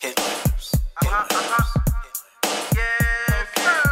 [0.00, 0.74] Hitlers.
[1.02, 1.80] Uh-huh, uh-huh.
[2.74, 3.82] Yes, sir.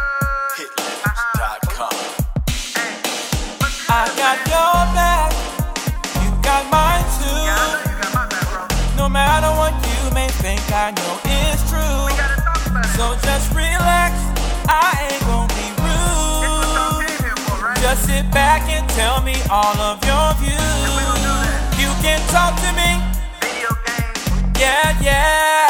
[0.57, 1.95] Hitlers.com.
[3.89, 5.33] I got your back,
[6.23, 7.03] you got mine
[7.43, 7.59] Yeah, I too.
[7.59, 8.63] know you got my back, bro.
[8.97, 12.07] No matter what you may think, I know it's We true.
[12.15, 12.95] gotta talk about it.
[12.95, 14.15] So just relax,
[14.71, 17.11] I ain't gonna be It's what y'all rude.
[17.19, 17.79] here for, right?
[17.83, 21.51] Just sit back and tell me all of your we gonna do views.
[21.51, 21.83] that.
[21.83, 22.91] You can talk to me,
[23.43, 24.61] Video games.
[24.61, 25.66] yeah, yeah.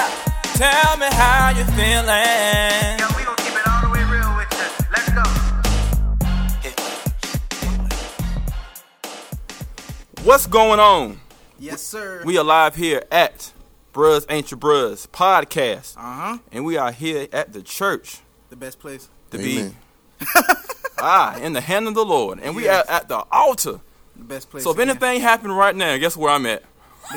[0.56, 2.06] Tell me how you feeling.
[2.06, 4.68] Yeah, we gonna keep it all the way real with you.
[4.90, 5.22] Let's go.
[10.24, 11.20] What's going on?
[11.58, 12.22] Yes, sir.
[12.24, 13.52] We are live here at
[13.92, 16.38] Bruhs Ain't Your Bruhs podcast, uh huh.
[16.50, 18.20] and we are here at the church
[18.50, 19.08] The best place.
[19.32, 19.76] to Amen.
[20.18, 20.26] be
[20.98, 23.80] ah in the hand of the Lord, and we are at the altar.
[24.16, 24.64] The best place.
[24.64, 26.62] So if anything happened right now, guess where I'm at?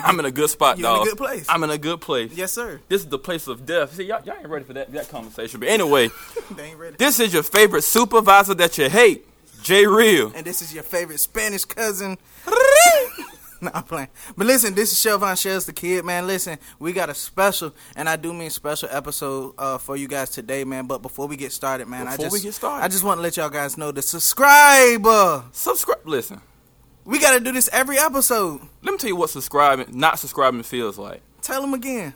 [0.03, 1.05] I'm in a good spot, You in a dog.
[1.07, 1.45] good place.
[1.49, 2.31] I'm in a good place.
[2.33, 2.79] Yes, sir.
[2.89, 3.93] This is the place of death.
[3.95, 5.59] See, y'all, y'all ain't ready for that, that conversation.
[5.59, 6.09] But anyway,
[6.55, 6.95] They ain't ready.
[6.97, 9.25] this is your favorite supervisor that you hate,
[9.63, 10.31] Jay Real.
[10.35, 12.17] And this is your favorite Spanish cousin.
[13.61, 14.07] no, I'm playing.
[14.37, 16.27] But listen, this is Shelvon Shells the kid, man.
[16.27, 20.29] Listen, we got a special, and I do mean special episode uh, for you guys
[20.29, 20.85] today, man.
[20.87, 22.85] But before we get started, man, I Before just we get started.
[22.85, 25.05] I just want to let y'all guys know to subscribe.
[25.51, 25.99] Subscribe.
[26.05, 26.39] Listen,
[27.09, 28.61] we got to do this every episode.
[28.83, 31.21] let me tell you what subscribing, not subscribing feels like.
[31.41, 32.13] Tell them again.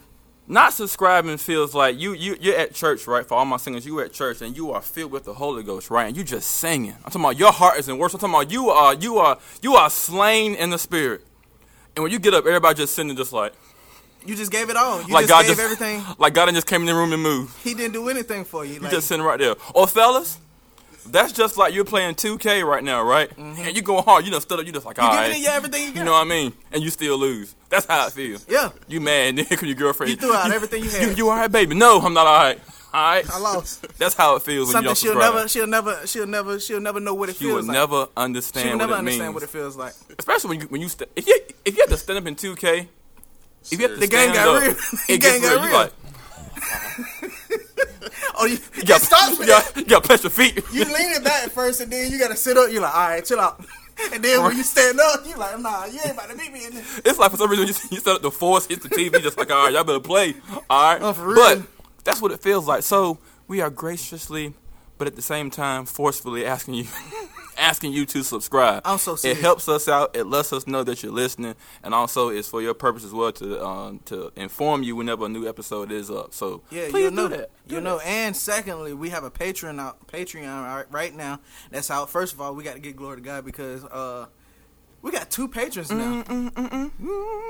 [0.48, 3.26] Not subscribing feels like you you you're at church, right?
[3.26, 5.90] For all my singers, you at church and you are filled with the Holy Ghost,
[5.90, 6.06] right?
[6.06, 6.92] And you just singing.
[6.92, 8.22] I'm talking about your heart is in worship.
[8.22, 11.22] I'm talking about you are you are you are slain in the spirit.
[11.96, 13.54] And when you get up, everybody just sitting just like
[14.26, 15.02] You just gave it all.
[15.02, 16.04] You like just God gave just everything.
[16.20, 17.56] like God just came in the room and moved.
[17.64, 18.76] He didn't do anything for you.
[18.76, 19.56] You Like, just sitting right there.
[19.74, 20.40] Or fellas,
[21.12, 23.30] that's just like you're playing 2K right now, right?
[23.38, 24.26] And you going hard.
[24.26, 24.66] You done stood up.
[24.66, 25.04] You just like, Mm-hmm.
[25.04, 25.40] you all giving right.
[25.40, 25.98] it your everything you got.
[26.00, 26.54] You know what I mean?
[26.72, 27.56] And you still lose.
[27.70, 28.46] That's how it feels.
[28.50, 28.70] yeah.
[28.88, 31.02] You mad then when your girlfriend You threw out everything you had.
[31.02, 31.76] You, you all right, baby?
[31.76, 32.60] No, I'm not all right.
[32.94, 33.28] All right.
[33.30, 33.88] I lost.
[33.98, 37.00] That's how it feels when Something you she'll never, she'll never, she'll never, she'll never
[37.00, 37.74] know what it She feels like.
[37.74, 39.34] never understand she'll never understand means.
[39.34, 39.94] what it feels like.
[40.20, 42.36] Especially when you when you st- if you if you have to stand up in
[42.36, 42.88] 2K,
[43.72, 44.74] if you have to The game got up, real.
[45.08, 45.90] The game got You real.
[48.36, 50.56] Oh, you, you got starts you got, you got to press your feet.
[50.74, 52.72] you lean it back first, and then you gotta sit up.
[52.72, 53.64] You're like, all right, chill out.
[54.12, 56.66] And then when you stand up, you like, nah, you ain't about to beat me
[56.66, 57.02] in this.
[57.06, 59.38] It's like for some reason you, you set up the force hits the TV, just
[59.38, 60.34] like all right, y'all better play.
[60.68, 61.62] All right, Oh, but
[62.04, 62.82] that's what it feels like.
[62.82, 64.56] So we are graciously,
[64.98, 66.86] but at the same time, forcefully asking you.
[67.56, 68.82] Asking you to subscribe.
[68.84, 69.38] I'm so serious.
[69.38, 70.16] It helps us out.
[70.18, 73.32] It lets us know that you're listening, and also it's for your purpose as well
[73.34, 76.34] to um, to inform you whenever a new episode is up.
[76.34, 77.52] So Yeah, please you'll do know that.
[77.68, 77.88] Do You that.
[77.88, 82.10] know, and secondly, we have a Patreon out, Patreon right- right now that's out.
[82.10, 84.26] First of all, we got to give glory to God because uh,
[85.04, 86.24] we got two patrons now.
[86.24, 86.92] Mm.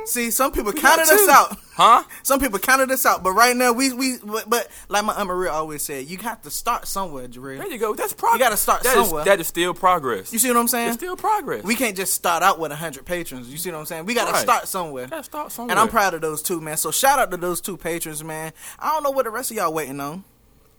[0.05, 1.55] See, some people counted us out.
[1.75, 2.03] Huh?
[2.23, 5.27] Some people counted us out, but right now we we but, but like my aunt
[5.27, 7.93] Maria always said, you have to start somewhere, There you go.
[7.95, 8.39] That's progress.
[8.39, 9.25] You gotta start That is- somewhere.
[9.25, 10.33] that is still progress.
[10.33, 10.89] You see what I'm saying?
[10.89, 11.63] it's still progress.
[11.63, 13.49] we can't just start out with hundred patrons.
[13.49, 14.05] You see what I'm saying?
[14.05, 14.41] We got to Right.
[14.41, 15.07] start somewhere.
[15.07, 15.71] gotta start somewhere.
[15.71, 16.77] And I'm proud of those two, man.
[16.77, 18.51] So shout out to those two patrons, man.
[18.79, 20.23] I don't know what the rest of y'all waiting on.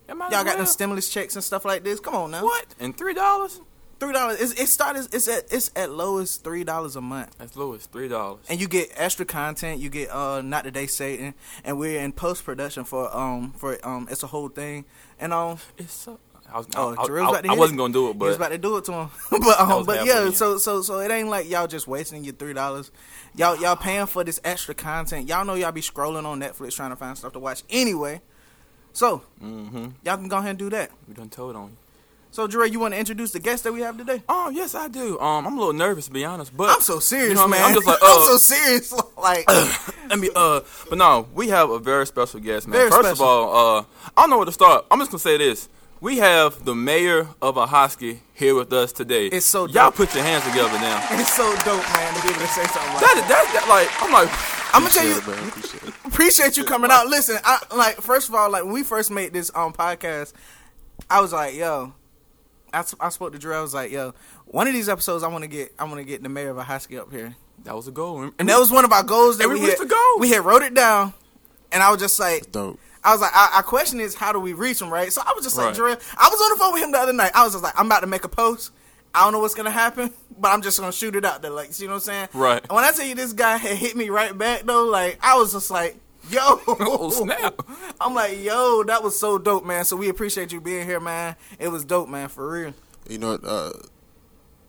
[0.09, 1.99] Y'all as got them stimulus checks and stuff like this.
[2.01, 2.43] Come on now.
[2.45, 2.67] What?
[2.79, 3.61] And three dollars?
[4.01, 4.53] Three dollars.
[4.53, 5.09] It started.
[5.13, 8.45] It's at it's at lowest three dollars a month, That's low as three dollars.
[8.49, 9.81] and you get extra content.
[9.81, 11.35] You get uh not today Satan,
[11.65, 14.85] and we're in post production for um for um it's a whole thing,
[15.19, 16.19] and um It's so.
[16.53, 17.83] I, was, oh I, I, about to I wasn't it.
[17.83, 20.05] gonna do it, but he was about to do it to him, but um but
[20.05, 20.33] yeah, in.
[20.33, 22.91] so so so it ain't like y'all just wasting your three dollars.
[23.35, 25.27] Y'all y'all paying for this extra content.
[25.27, 28.21] Y'all know y'all be scrolling on Netflix trying to find stuff to watch anyway.
[28.93, 29.89] So mm-hmm.
[30.05, 30.91] y'all can go ahead and do that.
[31.09, 31.77] we done told on you.
[32.35, 34.21] So Jarrell, you want to introduce the guest that we have today?
[34.29, 35.21] Oh yes, I do.
[35.21, 37.47] Um, I'm a little nervous to be honest, but I'm so serious, You know what
[37.47, 37.61] I man.
[37.61, 37.69] mean?
[37.69, 38.95] I'm just like, I'm uh, so serious.
[39.17, 42.73] Like, I mean, uh, but no, we have a very special guest, man.
[42.77, 43.25] Very First special.
[43.25, 43.85] of all, uh,
[44.17, 44.85] I don't know where to start.
[44.91, 45.69] I'm just gonna say this:
[46.01, 49.27] we have the mayor of Ahoskie here with us today.
[49.29, 49.77] It's so dope.
[49.77, 51.07] y'all put your hands together now.
[51.13, 53.23] it's so dope, man, to be able to say something like That that.
[53.23, 55.49] is that, that like I'm like I'm gonna tell you, Appreciate it, man.
[55.49, 55.95] Appreciate it.
[56.05, 57.07] appreciate you coming out.
[57.07, 60.33] Listen, I like first of all, like when we first made this um podcast,
[61.09, 61.95] I was like, yo,
[62.75, 63.55] I, s- I spoke to Drew.
[63.55, 64.13] I was like, yo,
[64.47, 66.57] one of these episodes, I want to get, I want to get the mayor of
[66.59, 67.35] Ahoskie up here,
[67.65, 69.61] that was a goal, and, and that was one of our goals that And we
[69.61, 70.19] we reached had, the goal.
[70.21, 71.15] We had wrote it down,
[71.73, 72.79] and I was just like, Dope.
[73.03, 75.13] I was like, our, our question is, how do we reach him, right?
[75.13, 75.99] So I was just like, Right.
[75.99, 77.33] Jarrell, I was on the phone with him the other night.
[77.35, 78.73] I was just like, I'm about to make a post.
[79.15, 80.11] I don't know what's gonna happen,
[80.41, 82.29] but I'm just gonna shoot it out there, like, you know what I'm saying?
[82.35, 82.63] Right.
[82.63, 85.37] And when I tell you this guy had hit me right back though, like, I
[85.39, 85.97] was just like,
[86.31, 87.61] yo, Oh, snap.
[88.01, 89.85] I'm like, yo, that was so dope, man.
[89.85, 91.37] So we appreciate you being here, man.
[91.59, 92.75] It was dope, man, for real.
[93.09, 93.73] You know, uh,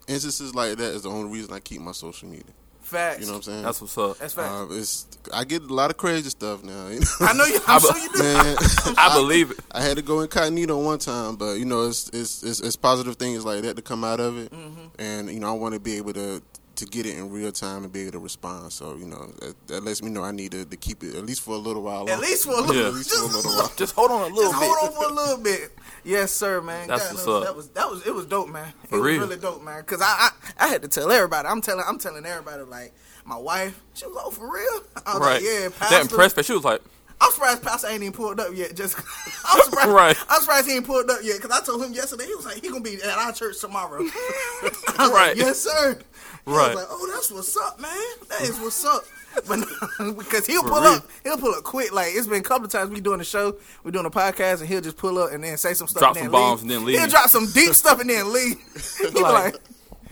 [0.08, 2.46] instances like that is the only reason I keep my social media.
[2.82, 3.20] Facts.
[3.22, 3.64] You know what I'm saying?
[3.64, 4.18] That's what's up.
[4.20, 4.52] That's facts.
[4.54, 6.88] Uh, it's I get a lot of crazy stuff now.
[6.90, 7.06] You know?
[7.22, 7.60] I know you.
[7.66, 8.24] I'm I be- sure you do.
[8.24, 8.56] Man,
[8.98, 9.58] I believe it.
[9.72, 13.16] I had to go incognito one time, but you know, it's it's it's, it's positive
[13.16, 14.86] things like that to come out of it, Mm-hmm.
[15.00, 16.44] and you know, I want to be able to
[16.78, 18.72] to get it in real time and be able to respond.
[18.74, 21.26] So you know, that, that lets me know I need to, to keep it at
[21.26, 22.10] least for a little while.
[22.10, 22.76] At least for a little.
[22.76, 22.88] Yeah.
[22.88, 23.72] at least for a little while.
[23.78, 24.70] Just hold on a little Just bit.
[24.70, 25.72] hold on for a little bit.
[26.04, 26.88] Yes, sir, man.
[26.88, 27.44] That's God what's knows up.
[27.48, 28.74] That was that was it was dope, man.
[28.90, 29.84] For it was really dope, man.
[29.84, 30.30] Cause I,
[30.60, 31.48] I I had to tell everybody.
[31.48, 32.94] I'm telling I'm telling everybody like
[33.26, 33.82] my wife.
[33.96, 34.84] She was like, oh for real.
[35.06, 35.34] I was Right.
[35.36, 36.44] like, yeah, that impressed me.
[36.44, 36.82] She was like,
[37.20, 38.76] I'm surprised Pastor ain't even pulled up yet.
[38.76, 38.98] Just
[39.46, 39.90] I'm surprised.
[39.90, 40.18] Right.
[40.30, 41.42] I'm surprised he ain't pulled up yet.
[41.42, 44.02] Cause I told him yesterday he was like he gonna be at our church tomorrow.
[44.04, 45.10] I Right.
[45.30, 45.98] Like, yes, sir.
[46.46, 46.68] He Right.
[46.68, 47.92] was like, oh, that's what's up, man.
[48.30, 49.04] That is what's up.
[49.50, 49.60] But
[50.18, 50.92] because he'll For pull real.
[50.94, 51.92] up, he'll pull up quick.
[51.94, 54.62] Like it's been a couple of times we doing the show, we doing a podcast,
[54.62, 56.62] and he'll just pull up and then say some stuff, Drop and some then bombs
[56.64, 56.72] leave.
[56.72, 57.00] and then leave.
[57.02, 58.56] He'll drop some deep stuff and then leave.
[59.02, 59.62] He'll be Like, like,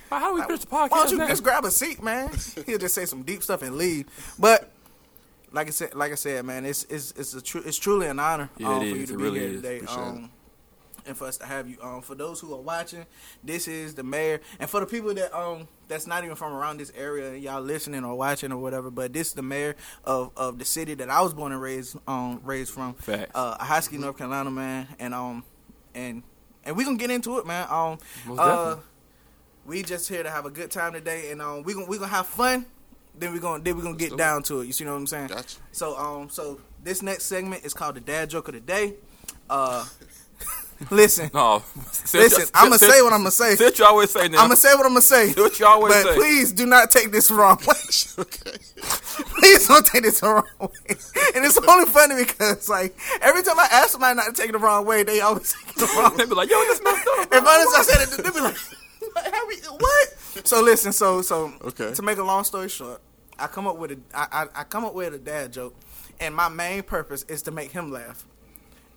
[0.09, 0.91] how do we finish the podcast?
[0.91, 1.27] why don't you now?
[1.30, 2.31] just grab a seat, man?
[2.65, 4.07] He'll just say some deep stuff and leave.
[4.38, 4.69] But
[5.53, 8.19] like I said, like I said, man, it's it's it's a tru- it's truly an
[8.19, 9.56] honor Yeah, um, it for you to It be really here is.
[9.62, 9.75] today.
[9.77, 10.30] Appreciate Um,
[11.06, 11.78] and for us to have you.
[11.82, 13.06] Um, for those who are watching,
[13.44, 16.78] this is the mayor, and for the people that um that's not even from around
[16.80, 20.58] this area, y'all listening or watching or whatever, but this is the mayor of, of
[20.60, 23.32] the city that I was born and raised um raised from, Facts.
[23.36, 25.44] uh, Husky, North Carolina, man, and um
[25.94, 26.24] and
[26.66, 27.68] and we gonna get into it, man.
[27.70, 28.84] Um, Most uh, definitely.
[29.66, 32.08] we just here to have a good time today, and um we gonna we gonna
[32.10, 32.66] have fun.
[33.16, 34.18] Then we gonna then we gonna get do it.
[34.18, 34.66] down to it.
[34.68, 35.28] You see what I'm saying?
[35.28, 35.58] Gotcha.
[35.72, 38.96] So um so this next segment is called the dad joke of the day.
[39.50, 39.86] Uh,
[40.91, 41.63] listen, No.
[42.13, 42.47] listen.
[42.53, 43.56] I'm gonna say what I'm gonna say.
[43.56, 44.39] Say what you always say now.
[44.39, 45.31] I'm gonna say what I'm gonna say.
[45.31, 46.15] Say what you always but say.
[46.15, 47.75] please do not take this the wrong way.
[48.19, 48.57] okay.
[49.39, 50.95] please don't take this the wrong way.
[51.35, 54.53] And it's only funny because like every time I ask somebody not to take it
[54.53, 56.18] the wrong way, they always take it the wrong way.
[56.24, 57.30] They be like, yo, this messed up.
[57.30, 57.38] bro.
[57.39, 58.56] if honest, I said it, they'd be like,
[59.13, 59.33] "What?
[59.33, 60.07] How we- what?
[60.47, 61.94] So listen, so so Okay.
[61.94, 63.01] to make a long story short,
[63.38, 65.75] I come up with a I, I, I come up with a dad joke,
[66.19, 68.25] and my main purpose is to make him laugh.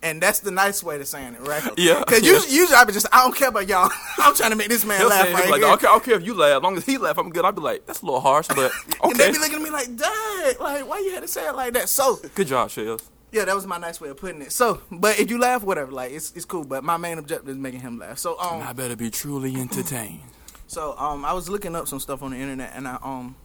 [0.07, 1.63] And that's the nice way to saying it, right?
[1.77, 2.33] Yeah, Because yeah.
[2.33, 3.89] usually, usually I be just, I don't care about y'all.
[4.17, 5.63] I'm trying to make this man He'll laugh say, right like.
[5.63, 6.57] I don't, care, I don't care if you laugh.
[6.57, 7.43] As long as he laugh, I'm good.
[7.45, 8.71] I'll be like, that's a little harsh, but
[9.03, 9.31] And they okay.
[9.33, 11.89] be looking at me like, Dad, like, why you had to say it like that?
[11.89, 13.09] So, Good job, Shells.
[13.31, 14.51] yeah, that was my nice way of putting it.
[14.51, 16.63] So, but if you laugh, whatever, like, it's, it's cool.
[16.63, 18.17] But my main objective is making him laugh.
[18.17, 20.21] So, um, I better be truly entertained.
[20.69, 23.37] So um, I was looking up some stuff on the internet, and I um,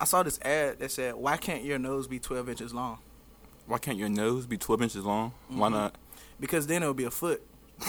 [0.00, 3.00] I saw this ad that said, "Why can't your nose be 12 inches long?
[3.68, 5.30] Why can't your nose be 12 inches long?
[5.50, 5.58] Mm-hmm.
[5.60, 5.94] Why not?
[6.40, 7.42] Because then it would be a foot."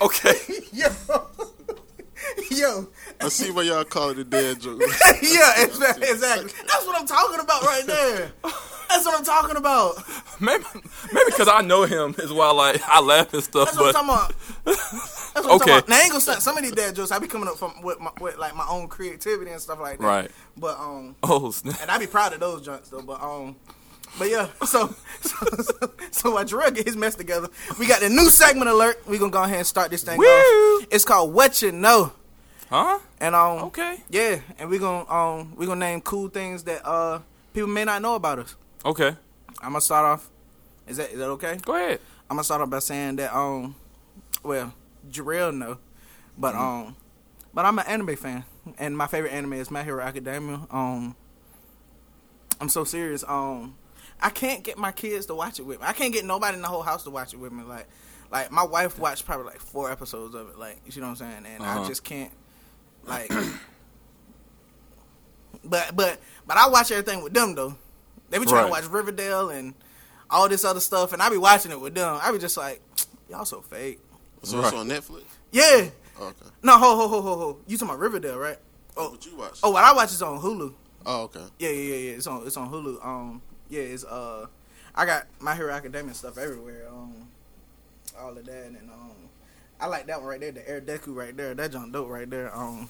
[0.00, 0.34] Okay.
[0.72, 0.88] Yo,
[2.50, 2.88] yo,
[3.20, 4.80] I see why y'all call it a dad joke.
[5.22, 6.52] yeah, exactly, exactly.
[6.66, 8.30] That's what I'm talking about right there.
[8.88, 9.96] That's what I'm talking about.
[10.40, 10.64] maybe
[11.12, 13.66] maybe because I know him is why like I laugh and stuff.
[13.66, 14.37] That's what I'm But talking about.
[15.48, 15.78] That's what I'm Okay.
[15.78, 15.88] about.
[15.88, 17.10] Now, I ain't gonna say some of these dad jokes.
[17.10, 19.98] I be coming up from with, my, with like my own creativity and stuff like
[19.98, 20.04] that.
[20.06, 20.30] Right.
[20.56, 21.76] But um, oh snap.
[21.82, 23.02] and I be proud of those joints though.
[23.02, 23.56] But um,
[24.18, 24.48] but yeah.
[24.66, 27.48] So so, so, so while Jarrell get his mess together,
[27.78, 29.02] we got the new segment alert.
[29.06, 30.24] We gonna go ahead and start this thing Woo!
[30.26, 30.86] off.
[30.90, 32.12] It's called What You Know,
[32.70, 32.98] Huh?
[33.20, 34.02] and um, Okay.
[34.10, 37.20] yeah, and we gonna um, we gonna name cool things that uh
[37.54, 38.54] people may not know about us.
[38.84, 39.16] Okay.
[39.60, 40.28] I'm gonna start off.
[40.86, 41.56] Is that is that okay?
[41.62, 42.00] Go ahead.
[42.30, 43.74] I'm gonna start off by saying that um,
[44.42, 44.72] well,
[45.10, 45.78] Jarrell know,
[46.36, 46.54] but Mm-hmm.
[46.54, 46.96] um,
[47.54, 48.44] but I'm an anime fan,
[48.78, 50.60] and my favorite anime is My Hero Academia.
[50.70, 51.16] Um,
[52.60, 53.24] I'm so serious.
[53.26, 53.76] Um,
[54.20, 55.86] I can't get my kids to watch it with me.
[55.86, 57.62] I can't get nobody in the whole house to watch it with me.
[57.64, 57.86] Like,
[58.30, 60.58] like my wife watched probably like four episodes of it.
[60.58, 61.46] Like, you know what I'm saying?
[61.54, 61.88] And I Uh-huh.
[61.88, 62.32] just can't.
[63.04, 63.30] Like,
[65.64, 67.76] but but but I watch everything with them though.
[68.30, 69.74] They be trying to watch Riverdale and
[70.30, 72.18] all this other stuff, and I be watching it with them.
[72.20, 72.82] I be just like,
[73.30, 74.00] y'all so fake.
[74.42, 75.22] So it's on Netflix.
[75.52, 75.88] Yeah.
[76.20, 76.46] Okay.
[76.62, 77.58] No, ho ho ho ho ho.
[77.66, 78.58] You talking about Riverdale, right?
[78.96, 79.60] Oh, What you watch?
[79.62, 80.72] oh, what I watch is on Hulu.
[81.06, 81.40] Oh, okay.
[81.58, 82.10] Yeah, yeah, yeah, yeah.
[82.16, 83.04] It's on it's on Hulu.
[83.04, 84.46] Um, yeah, it's uh,
[84.94, 86.88] I got My Hero Academia stuff everywhere.
[86.90, 87.28] Um,
[88.18, 89.12] all of that, and um,
[89.80, 91.54] I like that one right there, the Air Deku right there.
[91.54, 92.54] That junk dope right there.
[92.56, 92.88] Um,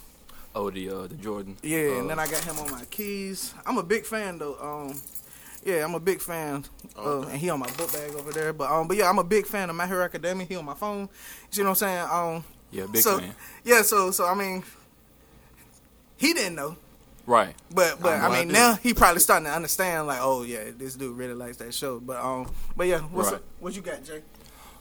[0.54, 1.58] Oh, the uh, the Jordan.
[1.62, 3.52] yeah, Uh, and then I got him on my keys.
[3.66, 4.56] I'm a big fan though.
[4.58, 4.98] Um,
[5.64, 6.64] yeah, I'm a big fan.
[6.96, 7.30] Uh, Okay.
[7.32, 8.52] and he on my book bag over there.
[8.52, 10.46] But um, but yeah, I'm a big fan of My Hero Academia.
[10.46, 11.02] He on my phone.
[11.02, 11.08] You
[11.50, 12.06] see what I'm saying?
[12.10, 13.34] Um, yeah, big so fan.
[13.64, 14.62] yeah, so so I mean,
[16.16, 16.76] he didn't know.
[17.26, 17.54] Right.
[17.74, 20.44] But but I I, know I mean now he probably starting to understand like oh
[20.44, 23.36] yeah this dude really likes that show but um but yeah what's Right.
[23.36, 24.22] up, what you got Jay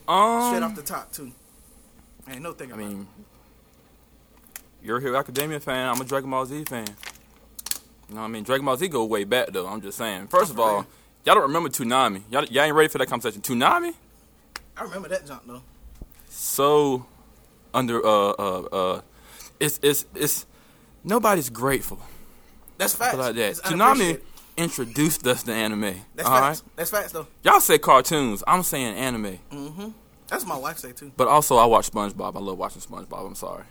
[0.07, 0.47] Um.
[0.47, 1.33] straight off the top too
[2.29, 2.89] ain't no thing I about it.
[2.89, 3.07] mean,
[4.81, 5.89] you're a Hero Academia fan.
[5.89, 6.87] I'm a Dragon Ball Z fan.
[8.09, 8.43] You know what I mean?
[8.43, 9.67] Dragon Ball Z go way back though.
[9.67, 10.27] I'm just saying.
[10.27, 10.85] First of all,
[11.25, 12.23] y'all don't remember Toonami.
[12.31, 13.41] Y'all, y'all ain't ready for that conversation.
[13.41, 13.93] Toonami?
[14.77, 15.61] I remember that jump though
[16.29, 17.05] so
[17.73, 19.01] under uh uh uh
[19.59, 20.45] it's it's it's
[21.03, 21.99] nobody's grateful
[22.77, 23.17] That's I facts.
[23.17, 23.49] like that.
[23.51, 24.19] It's Toonami
[24.55, 25.95] introduced us to anime.
[26.15, 26.61] That's all facts.
[26.63, 27.27] right, That's facts though.
[27.43, 28.43] y'all say cartoons.
[28.47, 29.93] I'm saying anime, Mhm.
[30.27, 31.11] That's what my wife say too.
[31.17, 32.35] but also I watch SpongeBob.
[32.35, 33.25] I love watching SpongeBob.
[33.25, 33.63] I'm sorry.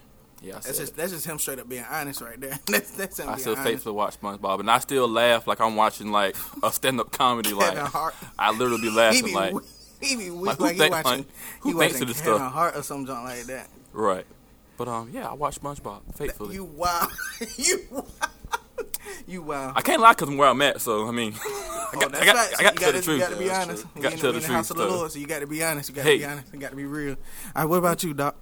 [0.43, 0.97] Yeah, That's just it.
[0.97, 2.59] that's just him straight up being honest right there.
[2.67, 3.69] that's that's him I still honest.
[3.69, 7.53] faithfully watch SpongeBob, and I still laugh like I'm watching like a stand-up comedy.
[7.55, 7.79] Like
[8.39, 9.55] I literally be laughing be like
[10.01, 11.27] he be weak Like, like, who he think- watching like,
[11.61, 12.53] who he thinks of this stuff?
[12.53, 13.69] Hart or some junk like that.
[13.93, 14.27] right.
[14.77, 16.55] But um, yeah, I watch SpongeBob faithfully.
[16.57, 17.09] You wow,
[17.57, 18.05] you wow,
[19.27, 19.73] you wow.
[19.75, 20.83] I can't lie because I'm where I'm at.
[20.83, 22.61] So I mean, I Oh, got, that's I got.
[22.61, 23.21] I got to tell the truth.
[23.21, 23.87] You got to be honest.
[24.01, 24.79] Got to tell the in the house truth.
[24.91, 25.89] Lord, so you got to be honest.
[25.89, 26.19] You got to Hey.
[26.19, 26.53] be honest.
[26.53, 27.13] You got to be real.
[27.15, 28.37] All right, what about you, Doc?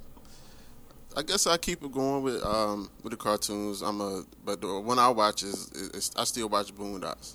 [1.16, 3.82] I guess I keep it going with um with the cartoons.
[3.82, 7.34] I'm a but the one I watch is, is I still watch Boondocks.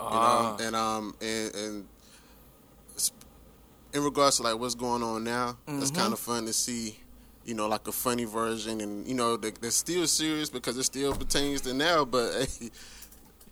[0.00, 0.56] You Ah.
[0.58, 1.84] know, and um and and
[3.94, 6.00] in regards to like what's going on now, it's Mm-hmm.
[6.00, 6.98] kind of fun to see.
[7.44, 10.84] You know, like a funny version, and you know, they- they're still serious because it
[10.84, 12.04] still pertains to now.
[12.04, 12.70] But hey,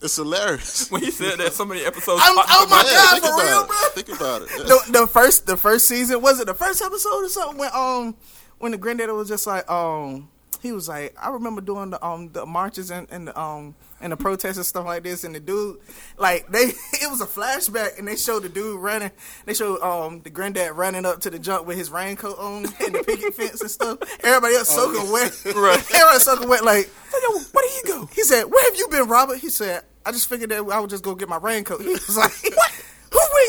[0.00, 0.88] it's hilarious.
[0.90, 2.22] when you said that, so many episodes.
[2.24, 3.66] I'm- oh my in God, for about real, it.
[3.66, 3.76] bro?
[3.94, 4.48] Think about it.
[4.48, 8.14] the, the first the first season was it the first episode or something when um
[8.60, 10.28] when the granddaddy was just like um
[10.62, 14.12] he was like I remember doing the um the marches and, and the um and
[14.12, 15.78] the protests and stuff like this and the dude
[16.18, 16.58] like they
[16.92, 19.10] it was a flashback and they showed the dude running
[19.46, 22.94] they showed um the granddad running up to the jump with his raincoat on and
[22.94, 23.98] the picket fence and stuff.
[24.22, 25.32] Everybody else soaking wet.
[25.60, 25.78] Right.
[25.94, 26.88] everybody soaking wet like
[27.22, 28.06] yo where did he go?
[28.14, 29.38] he said where have you been Robert?
[29.38, 31.80] He said I just figured that I would just go get my raincoat.
[31.80, 32.79] He was like what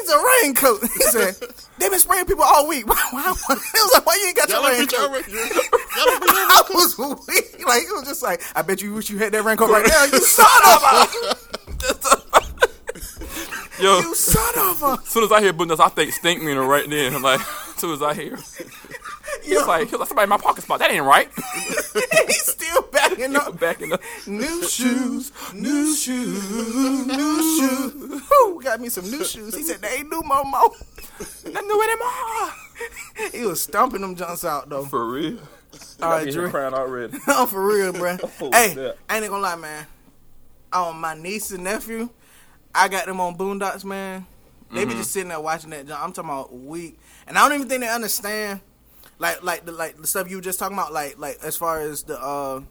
[0.02, 0.82] brings a raincoat?
[0.94, 1.36] He said,
[1.78, 2.88] they've been spraying people all week.
[2.92, 3.56] Why, why, why?
[3.56, 5.12] He was like, why you ain't got your raincoat?
[5.12, 7.66] re- y'all don't I was weak.
[7.66, 10.04] Like, it was just like, I bet you wish you had that raincoat right now.
[10.06, 11.08] You son of a,
[13.82, 15.02] Yo, you son of a.
[15.02, 17.16] as soon as I hear Boondocks, I think Stinkmeaner right then.
[17.16, 18.38] I'm like, as soon as I hear,
[19.44, 20.80] he was like, he was like, somebody in my pocket spot.
[20.80, 21.30] That ain't right.
[22.28, 23.60] He's still backing up.
[23.60, 24.02] Backing up.
[24.28, 28.22] New shoes, new shoes, new shoes.
[28.30, 29.56] Who got me some new shoes?
[29.56, 30.46] He said, they ain't new Momo.
[30.52, 30.72] more.
[31.52, 32.54] Not new anymore.
[33.32, 34.86] He was stomping them junks out, though.
[34.86, 35.38] For real.
[36.02, 36.50] All right, He's Drew.
[36.50, 37.16] crying already.
[37.28, 38.18] No, for real, bro.
[38.42, 38.98] Oh, hey, snap.
[39.08, 39.86] I ain't gonna lie, man.
[40.74, 42.10] Um, my niece and nephew,
[42.74, 44.26] I got them on Boondocks, man.
[44.72, 44.90] They Mm-hmm.
[44.90, 45.86] be just sitting there watching that.
[45.88, 46.02] junk.
[46.04, 48.62] I'm talking about a week, and I don't even think they understand,
[49.22, 51.80] like, like the like the stuff you were just talking about, like, like as far
[51.80, 52.62] as the uh.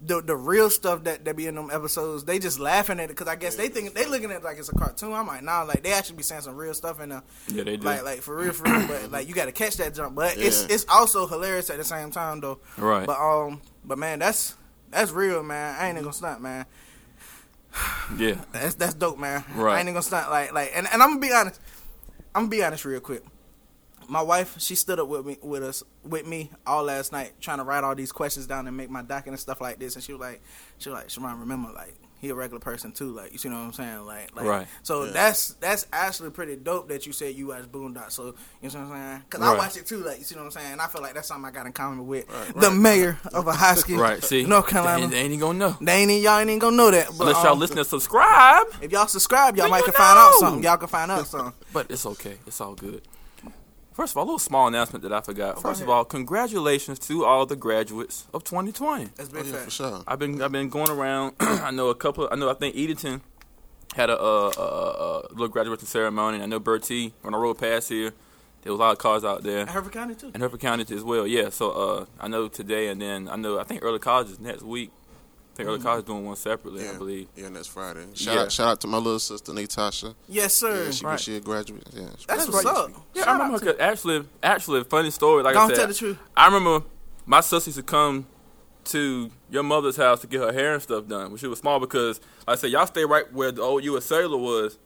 [0.00, 3.16] The, the real stuff that, that be in them episodes, they just laughing at it
[3.16, 5.12] because I guess they think they looking at it like it's a cartoon.
[5.12, 7.24] I'm like, nah, like they actually be saying some real stuff in there.
[7.48, 7.84] Yeah, they do.
[7.84, 8.86] Like, like for real, for real.
[8.86, 10.14] but like you got to catch that jump.
[10.14, 10.74] But it's Yeah.
[10.76, 12.60] it's also hilarious at the same time though.
[12.76, 13.08] Right.
[13.08, 14.54] But um, but man, that's
[14.92, 15.74] that's real, man.
[15.76, 16.64] I ain't even gonna stunt, man.
[18.16, 18.36] Yeah.
[18.52, 19.42] That's that's dope, man.
[19.56, 19.74] Right.
[19.74, 21.60] I ain't even gonna stunt like like, and, and I'm gonna be honest.
[22.36, 23.24] I'm gonna be honest real quick.
[24.10, 27.58] My wife, she stood up with me with us with me all last night, trying
[27.58, 29.94] to write all these questions down and make my document and stuff like this.
[29.96, 30.40] And she was like,
[30.78, 33.58] she was like, Sharon, remember, like he a regular person too, like you see what
[33.58, 34.66] I'm saying, like, like Right.
[34.82, 38.12] So that's that's actually pretty dope that you said you watch Boondocks.
[38.12, 39.22] So you know what I'm saying?
[39.28, 39.58] Because I Right.
[39.58, 40.72] watch it too, like you see what I'm saying.
[40.72, 43.96] And I feel like that's something I got in common with the mayor of Ahoskie,
[43.98, 44.24] Right.
[44.24, 45.02] See, North They, Carolina.
[45.02, 45.76] ain't- they ain't even gonna know.
[45.80, 47.08] They ain't y'all ain't even gonna know that.
[47.08, 48.66] But, Unless y'all um, listen and subscribe.
[48.80, 50.62] If y'all subscribe, y'all might you can find out something.
[50.64, 51.52] Y'all can find out something.
[51.72, 52.38] But it's okay.
[52.46, 53.02] It's all good.
[53.98, 55.60] First of all, a little small announcement that I forgot.
[55.60, 59.06] First of all, congratulations to all the graduates of 2020.
[59.16, 60.04] That's Oh, big yeah, for sure.
[60.06, 61.34] I've been I've been going around.
[61.40, 62.28] I know a couple.
[62.30, 63.22] I know I think Edenton
[63.96, 66.40] had a, uh, uh, uh, little graduation ceremony.
[66.40, 68.12] I know Bertie when I rode past here,
[68.62, 69.62] there was a lot of cars out there.
[69.62, 70.30] And Hertford County too.
[70.32, 71.26] And Hertford County as well.
[71.26, 71.48] Yeah.
[71.50, 74.62] So uh, I know today and then I know I think early college is next
[74.62, 74.92] week.
[75.58, 76.84] I think early college is doing one separately.
[76.84, 77.26] Yeah, I believe.
[77.34, 78.06] yeah, next Friday.
[78.14, 78.40] Shout Yeah.
[78.42, 80.14] out, shout out to my little sister Natasha.
[80.28, 80.84] Yes, sir.
[80.84, 81.18] Yeah, she right.
[81.20, 81.82] she a graduate.
[81.92, 82.90] Yeah, That's That's what's up.
[83.12, 83.58] Yeah, Shout I out remember.
[83.58, 85.42] to- her, actually, actually, funny story.
[85.42, 86.18] Like Don't I said, tell the truth.
[86.36, 86.86] I remember
[87.26, 88.26] my sister used to come
[88.84, 91.80] to your mother's house to get her hair and stuff done when she was small
[91.80, 94.04] because, like I said, y'all stay right where the old U.S.
[94.06, 94.78] Cellular was,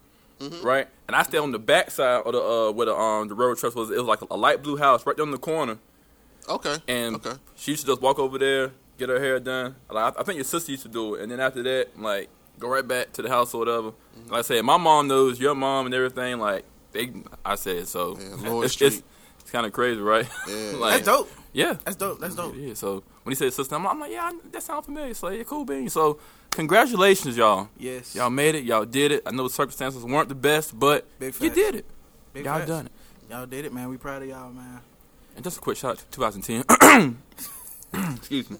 [0.62, 0.88] right?
[1.06, 3.58] And I stay on the back side of the uh, where the um the railroad
[3.58, 3.90] trust was.
[3.90, 5.76] It was like a, light blue house right down the corner,
[6.48, 6.76] Okay.
[6.88, 7.34] and okay.
[7.54, 8.72] she used to just walk over there,
[9.06, 9.74] get her hair done.
[9.90, 12.28] Like I, I think your sister used to do it, and then after that, like
[12.58, 13.90] go right back to the house or whatever.
[13.90, 14.30] Mm-hmm.
[14.30, 16.38] Like I said, my mom knows your mom and everything.
[16.38, 17.12] Like they,
[17.44, 18.16] I said so.
[18.18, 19.02] Yeah, Lower it's, it's,
[19.40, 20.28] it's kind of crazy, right?
[20.48, 20.72] Yeah.
[20.76, 21.30] like, That's dope.
[21.52, 22.20] Yeah, That's dope.
[22.20, 22.54] That's dope.
[22.56, 22.74] Yeah.
[22.74, 25.14] So when he said sister, I'm, I'm like, yeah, I- that sounds familiar.
[25.14, 25.88] So yeah, cool bean.
[25.88, 26.18] So
[26.50, 27.68] congratulations, y'all.
[27.76, 28.14] Yes.
[28.14, 28.64] Y'all made it.
[28.64, 29.22] Y'all did it.
[29.26, 31.86] I know the circumstances weren't the best, but Big you did it.
[32.32, 32.68] Big y'all facts.
[32.68, 32.92] done it.
[33.28, 33.88] Y'all did it, man.
[33.88, 34.80] We proud of y'all, man.
[35.34, 37.18] And just a quick shout out to 2010.
[38.16, 38.58] Excuse me.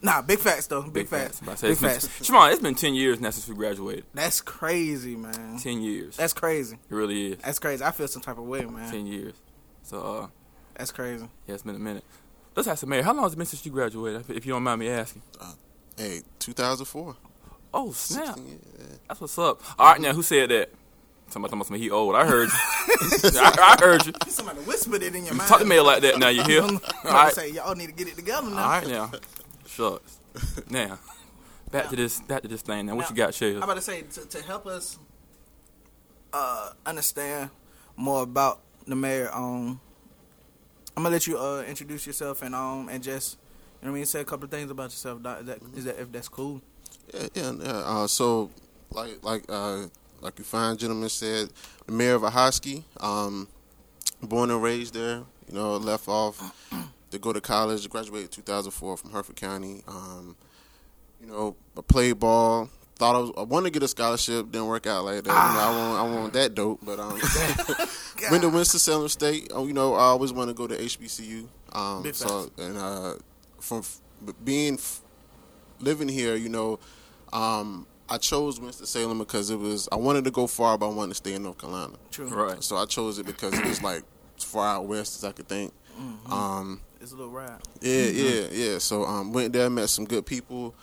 [0.00, 0.82] Nah, big facts though.
[0.82, 1.40] Big, facts.
[1.44, 2.24] But I said Big it's been- facts.
[2.24, 4.04] Shimon, it's been 10 years now since we graduated.
[4.14, 5.58] That's crazy, man.
[5.58, 6.16] 10 years.
[6.16, 6.76] That's crazy.
[6.76, 7.38] it really is.
[7.38, 7.82] That's crazy.
[7.84, 8.90] I feel some type of way, man.
[8.90, 9.34] 10 years.
[9.82, 10.26] So, uh,
[10.76, 11.28] That's crazy.
[11.46, 12.04] Yeah, it's been a minute.
[12.54, 13.02] Let's ask the mayor.
[13.02, 14.20] How long has it been since you graduated?
[14.22, 15.22] If- If you don't mind me asking.
[15.96, 17.16] Hey, 2004.
[17.74, 18.26] Oh snap!
[18.36, 18.84] 16 years, yeah.
[19.08, 19.60] That's what's up.
[19.78, 20.70] All right, now who said that?
[21.28, 22.14] Somebody told me he old.
[22.14, 22.54] I heard you.
[23.38, 24.14] I, I heard you.
[24.28, 25.48] Somebody whispered it in your mind.
[25.50, 26.28] Talk to me like that now.
[26.28, 26.62] You hear?
[26.62, 26.70] All
[27.04, 27.32] I right.
[27.34, 28.68] say y'all need to get it together All now.
[28.68, 29.10] right now.
[29.68, 30.20] Shucks.
[30.70, 30.98] Now,
[31.70, 32.20] back to this.
[32.20, 32.86] Back to this thing.
[32.86, 33.56] Now, what Now, you got, Shell?
[33.56, 34.98] I'm about to say to, to help us
[36.32, 37.50] uh, understand
[37.96, 39.30] more about the mayor.
[39.32, 39.80] Um,
[40.96, 43.38] I'm gonna let you uh, introduce yourself and um and just
[43.80, 45.22] you know what I mean say a couple of things about yourself.
[45.22, 46.60] That, that, is that if that's cool?
[47.14, 47.52] Yeah, yeah.
[47.60, 47.70] yeah.
[47.70, 48.50] Uh, so,
[48.90, 49.86] like, like, uh,
[50.20, 51.50] like you fine gentleman said,
[51.86, 53.48] the mayor of Ahoskie, um,
[54.22, 55.22] born and raised there.
[55.48, 56.42] You know, left off
[57.10, 57.88] to go to college.
[57.88, 59.82] Graduated 2004 from Hertford County.
[59.86, 60.36] Um,
[61.20, 62.70] you know, I played ball.
[62.96, 63.30] Thought I was.
[63.38, 64.50] I wanted to get a scholarship.
[64.50, 65.30] Didn't work out like that.
[65.30, 65.98] You know, I want.
[65.98, 66.80] I want that dope.
[66.82, 67.12] But um,
[68.30, 69.50] went to Winston Salem State.
[69.54, 71.46] Oh, you know, I always want to go to HBCU.
[71.72, 73.14] Um, so and uh,
[73.60, 73.82] from
[74.44, 75.00] being f-
[75.78, 76.80] living here, you know,
[77.32, 80.92] um, I chose Winston Salem because it was I wanted to go far, but I
[80.92, 81.94] wanted to stay in North Carolina.
[82.10, 82.26] True.
[82.26, 82.62] Right.
[82.64, 84.02] So I chose it because it was like
[84.36, 85.72] as far out west as I could think.
[86.30, 87.58] Um, It's a little ride.
[87.80, 88.78] yeah, yeah, yeah.
[88.78, 90.74] So um, went there, met some good people.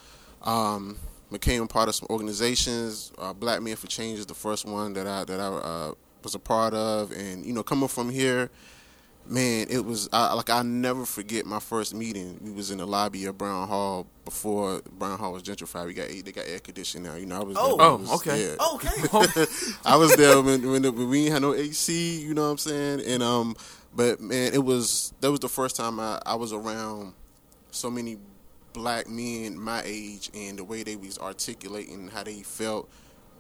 [0.42, 0.98] Um,
[1.32, 3.12] became a part of some organizations.
[3.20, 5.92] Uh, Black Men for Change is the first one that I that I uh,
[6.24, 8.50] was a part of, and you know, coming from here,
[9.28, 12.40] man, it was I, like I never forget my first meeting.
[12.42, 15.86] We was in the lobby of Brown Hall before Brown Hall was gentrified.
[15.86, 17.18] We got they got air conditioning now.
[17.18, 17.78] You know, I was Oh.
[17.78, 18.48] there Oh, was- okay.
[18.48, 18.74] yeah.
[18.74, 19.46] Okay.
[19.86, 22.20] I was there when when, the, when we had no AC.
[22.22, 23.02] You know what I'm saying?
[23.06, 23.56] And um,
[23.96, 27.14] but man, it was that was the first time I, I was around
[27.72, 28.18] so many
[28.74, 32.90] black men my age and the way they was articulating how they felt,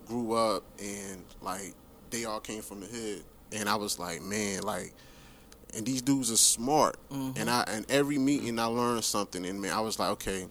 [0.05, 1.73] grew up, and like
[2.09, 3.23] they all came from the hood.
[3.51, 4.93] And I was like, man, like.
[5.75, 9.73] And these dudes are smart, and I and every meeting I learned something, and man,
[9.73, 10.47] I was like, okay,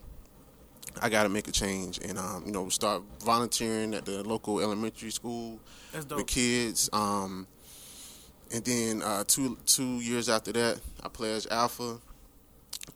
[1.01, 4.61] I got to make a change, and um, you know, start volunteering at the local
[4.61, 5.61] elementary school
[5.93, 6.91] That's with kids.
[6.93, 7.47] Um,
[8.55, 11.99] and then uh, two two years after that, I pledged Alpha.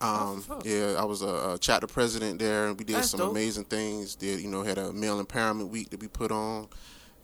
[0.00, 3.32] Um, yeah, I was a, a chapter president there, and we did That's some dope.
[3.32, 4.14] amazing things.
[4.14, 6.68] Did you know had a male empowerment week that we put on,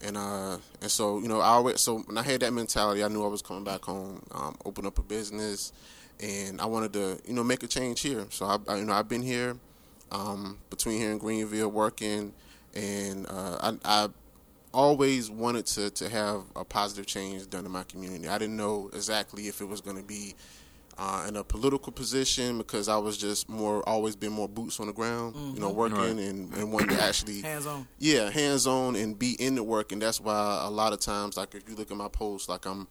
[0.01, 3.07] and uh, and so you know I always so when I had that mentality, I
[3.07, 5.71] knew I was coming back home, um, open up a business,
[6.19, 8.25] and I wanted to you know make a change here.
[8.31, 9.55] So I, I you know I've been here
[10.11, 12.33] um, between here and Greenville working,
[12.73, 14.09] and uh, I, I
[14.75, 18.27] always wanted to, to have a positive change done in my community.
[18.27, 20.35] I didn't know exactly if it was going to be
[20.97, 24.87] uh, in a political position because I was just more always been more boots on
[24.87, 26.09] the ground, you know, working Right.
[26.09, 27.87] and, and wanted to actually Hands on.
[27.99, 31.35] yeah, hands on and be in the work, and that's why a lot of times,
[31.37, 32.87] like if you look at my posts, like I'm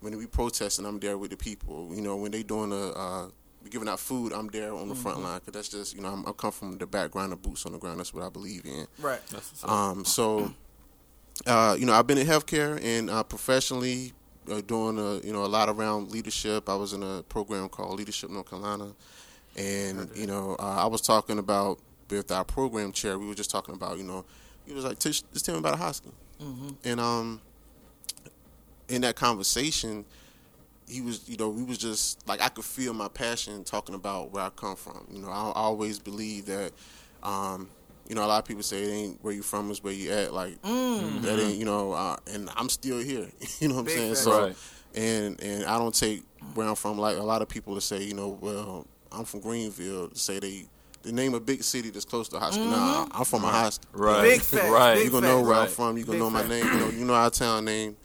[0.00, 1.90] when we protesting, I'm there with the people.
[1.94, 3.28] You know, when they doing a uh,
[3.70, 6.26] giving out food, I'm there on the front line because that's just you know I'm,
[6.26, 7.98] I come from the background of boots on the ground.
[8.00, 8.86] That's what I believe in.
[8.98, 9.20] Right.
[9.28, 9.70] That's what's up.
[9.70, 10.52] Um, so,
[11.46, 14.12] uh, you know, I've been in healthcare and uh, professionally
[14.50, 16.68] uh, doing a, you know a lot around leadership.
[16.68, 18.92] I was in a program called Leadership North Carolina,
[19.56, 21.78] and you know, uh, I was talking about
[22.10, 23.18] with our program chair.
[23.18, 24.24] We were just talking about you know,
[24.66, 26.12] he was like, "Tish, just tell me about Ahoskie,"
[26.84, 27.40] and um,
[28.88, 30.04] in that conversation.
[30.88, 34.30] He was, you know, we was just like I could feel my passion talking about
[34.30, 35.06] where I come from.
[35.10, 36.72] You know, I, I always believe that
[37.22, 37.70] um,
[38.12, 40.12] you know, a lot of people say it ain't where you from, is where you
[40.12, 40.34] at.
[40.34, 43.26] Like that ain't, you know, uh, and I'm still here.
[43.58, 44.08] you know what I'm Big saying?
[44.10, 44.20] facts.
[44.24, 44.56] So, Right.
[44.94, 46.22] and and I don't take
[46.52, 46.98] where I'm from.
[46.98, 50.10] Like a lot of people to say, you know, well, I'm from Greenville.
[50.12, 50.66] Say they
[51.04, 52.66] they name a big city that's close to high school.
[52.66, 53.80] Nah, I'm from Ahoskie.
[53.94, 54.22] Right.
[54.22, 54.94] Big facts, Right.
[54.96, 55.48] big You gonna know facts.
[55.48, 55.96] where I'm from.
[55.96, 56.50] You gonna Big know my facts.
[56.50, 56.66] name.
[56.66, 57.96] You know, you know our town name.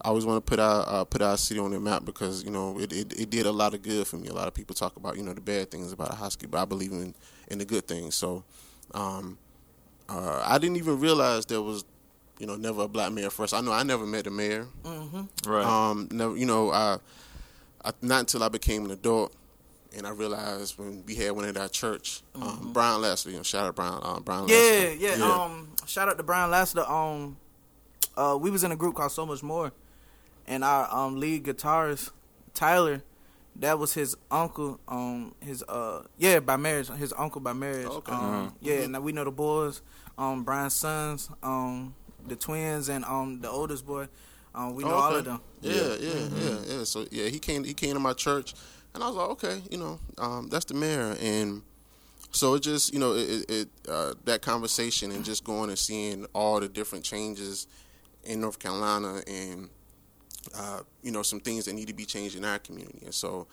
[0.00, 2.50] I always want to put our uh, put our city on the map because you
[2.50, 4.28] know it, it it did a lot of good for me.
[4.28, 6.64] A lot of people talk about you know the bad things about Ahoskie, but I
[6.66, 7.14] believe in
[7.48, 8.14] in the good things.
[8.14, 8.44] So,
[8.94, 9.38] um,
[10.08, 11.84] uh, I didn't even realize there was
[12.38, 13.54] you know never a black mayor first.
[13.54, 14.66] I know I never met a mayor.
[15.46, 15.64] Right.
[15.64, 16.98] Um, never, you know, I,
[17.84, 19.32] I not until I became an adult,
[19.96, 23.42] and I realized when we had one at our church, um, Brian Leslie, you know,
[23.42, 24.46] shout out Brian, uh, Brian.
[24.48, 24.98] Yeah, Leslie.
[25.20, 26.84] yeah, Um, shout out to Brian Lassiter.
[26.88, 27.36] Um,
[28.16, 29.72] uh, we was in a group called So Much More,
[30.46, 32.10] and our um lead guitarist
[32.54, 33.02] Tyler,
[33.60, 34.80] that was his uncle.
[34.88, 37.86] Um, his uh, yeah, by marriage, his uncle by marriage.
[37.86, 38.12] Okay.
[38.12, 38.86] Um, yeah.
[38.86, 39.82] Now we know the boys.
[40.18, 41.28] Um, Brian's sons.
[41.42, 41.94] Um,
[42.26, 44.08] the twins and um the oldest boy.
[44.54, 45.40] Um, we know Oh, all of them.
[45.60, 46.84] Yeah, yeah, yeah, yeah.
[46.84, 47.62] So yeah, he came.
[47.64, 48.54] He came to my church,
[48.94, 51.62] and I was like, okay, you know, um, that's the mayor, and
[52.32, 55.78] so it just, you know, it, it, it uh, that conversation and just going and
[55.78, 57.66] seeing all the different changes
[58.24, 59.68] in North Carolina and
[60.54, 63.46] uh, you know some things that need to be changed in our community, and so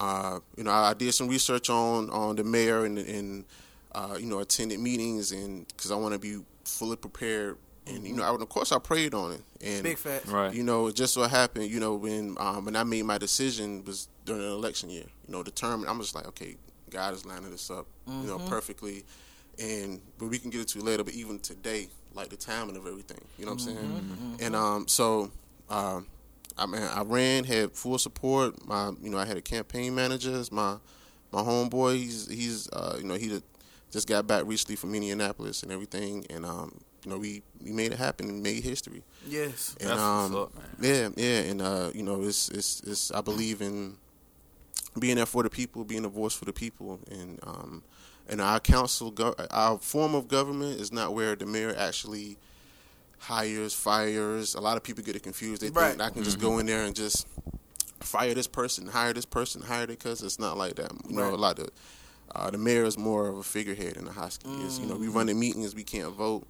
[0.00, 3.44] uh, you know, I, I did some research on on the mayor and and
[3.92, 7.58] uh, you know attended meetings and because I want to be fully prepared.
[7.86, 9.42] And you know, I, of course, I prayed on it.
[9.62, 10.26] And Big facts.
[10.28, 10.54] Right.
[10.54, 13.84] you know, it just so happened, you know, when um, when I made my decision
[13.84, 15.06] was during an election year.
[15.26, 15.88] You know, determined.
[15.90, 16.56] I'm just like, okay,
[16.90, 19.04] God is lining this up, you know, perfectly.
[19.58, 21.04] And but we can get into it later.
[21.04, 24.36] But even today, like the timing of everything, you know what I'm saying?
[24.40, 25.30] And um, so
[25.68, 26.06] um,
[26.60, 28.66] I mean, I ran, had full support.
[28.66, 30.32] My, you know, I had a campaign manager.
[30.34, 30.76] as My
[31.32, 33.40] my homeboy, he's he's uh, you know he
[33.90, 37.92] just got back recently from Indianapolis and everything, and um, you know we we made
[37.92, 39.02] it happen and made history.
[39.26, 39.74] Yes.
[39.80, 41.14] And That's um, what's up, man.
[41.16, 43.10] yeah, yeah, and uh, you know, it's it's it's.
[43.12, 43.96] I believe in
[44.98, 47.82] being there for the people, being a voice for the people, and um,
[48.28, 52.36] and our council, go- our form of government is not where the mayor actually
[53.20, 54.54] hires, fires.
[54.54, 55.62] A lot of people get it confused.
[55.62, 55.90] They Right.
[55.90, 57.26] think I can just go in there and just
[58.00, 60.90] fire this person, hire this person, hire it because it's not like that.
[61.08, 61.32] You know, Right.
[61.32, 61.68] a lot of
[62.34, 64.78] uh, the mayor is more of a figurehead in the Hosky is.
[64.78, 66.46] You know, we run the meetings, we can't vote,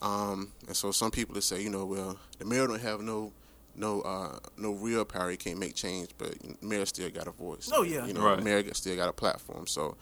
[0.00, 3.32] um, and so some people that say, you know, well, the mayor don't have no
[3.76, 7.32] no uh, no real power, he can't make change, but the mayor still got a
[7.32, 7.68] voice.
[7.72, 8.06] Oh, yeah.
[8.06, 8.38] you know, Right.
[8.38, 9.66] the mayor still got a platform.
[9.66, 9.96] So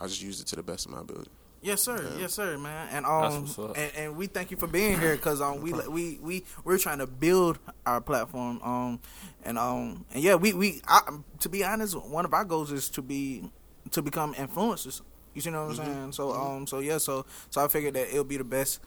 [0.00, 1.30] I just use it to the best of my ability.
[1.62, 2.12] Yes, sir.
[2.18, 2.88] Yes, sir, man.
[2.92, 6.44] And um, and, and we thank you for being here because um, we we we
[6.64, 9.00] we're trying to build our platform um,
[9.44, 11.00] and um, and yeah, we we I,
[11.40, 13.50] to be honest, one of our goals is to be
[13.90, 15.00] to become influencers.
[15.34, 16.12] You see what I'm saying?
[16.12, 18.80] So um, so yeah, so so I figured that it'll be the best.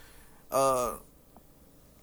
[0.51, 0.93] Uh,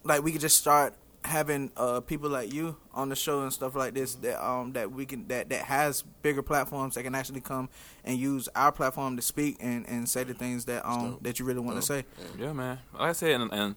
[0.03, 0.93] like we could just start
[1.27, 4.91] having uh people like you on the show and stuff like this that um that
[4.91, 7.69] we can that that has bigger platforms that can actually come
[8.03, 11.45] and use our platform to speak and and say the things that um that you
[11.45, 12.03] really want to say.
[12.39, 12.79] Yeah, man.
[12.93, 13.75] Like I said, and, and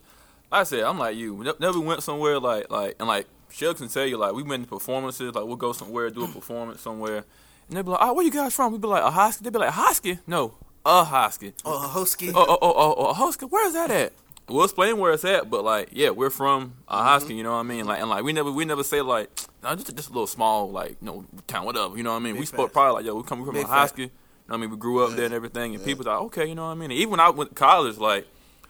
[0.51, 1.55] like I said, I'm like you.
[1.61, 4.65] Never we went somewhere, like like and like Shug can tell you, like we went
[4.65, 7.25] to performances, like we'll go somewhere, do a performance somewhere,
[7.69, 9.59] and they'll be like, "Oh, where you guys from?" We'd be like, "Ahoskie." They'd be
[9.59, 11.53] like, "Hosky?" No, Ahoskie.
[11.65, 12.33] Oh, Hosky.
[12.35, 13.51] Oh, oh, oh, oh, oh, Ahoskie.
[13.51, 14.13] Where is that at?
[14.51, 17.37] We'll explain where it's at, but like, yeah, we're from Ahoskie.
[17.37, 17.87] You know what I mean?
[17.87, 19.31] Like, and like we never we never say like,
[19.63, 21.97] no, just just a little small like, you know, town, whatever.
[21.97, 22.35] You know what I mean?
[22.35, 23.99] Big we spoke probably like, yo, we come from Big Ahoskie.
[23.99, 24.11] You know
[24.47, 24.71] what I mean?
[24.71, 26.91] We grew up there and everything, and people like, okay, you know what I mean?
[26.91, 28.27] And even when I went to college, like,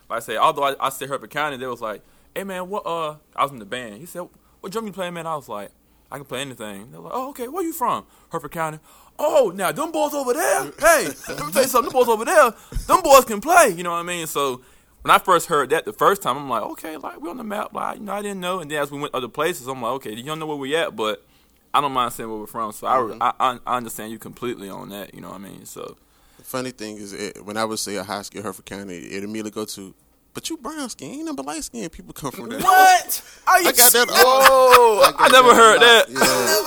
[0.09, 2.03] like I say, although I, I stayed Hertford County, they was like,
[2.35, 2.85] hey man, what?
[2.87, 3.97] Uh, I was in the band.
[3.97, 4.29] He said,
[4.61, 5.27] what drum you playing, man?
[5.27, 5.71] I was like,
[6.13, 6.91] I can play anything.
[6.91, 8.05] They're like, oh, okay, where you from?
[8.31, 8.79] Hertford County.
[9.19, 10.73] Oh, now them boys over there.
[10.81, 11.91] Hey, let me tell you something.
[11.91, 12.53] Them boys over there,
[12.87, 13.73] them boys can play.
[13.77, 14.27] You know what I mean?
[14.27, 14.63] So
[15.03, 17.45] when I first heard that the first time, I'm like, okay, like we're on the
[17.45, 17.73] map.
[17.73, 18.61] Like, you know, I didn't know.
[18.61, 20.79] And then as we went other places, I'm like, okay, you don't know where we're
[20.79, 21.25] at, but
[21.73, 22.73] I don't mind saying where we're from.
[22.73, 23.23] So I, mm-hmm.
[23.23, 25.15] I, I understand you completely on that.
[25.15, 25.65] You know what I mean?
[25.65, 25.97] So
[26.41, 29.23] The funny thing is, it, when I would say a high school Hertford County, it
[29.23, 29.95] immediately go to,
[30.33, 31.89] but you brown skin, ain't number light skin.
[31.91, 32.63] People come from that.
[32.63, 33.23] What?
[33.47, 33.69] Are you?
[33.69, 34.07] I got that.
[34.11, 36.09] Oh, I, got I never that a heard that.
[36.09, 36.17] Yeah.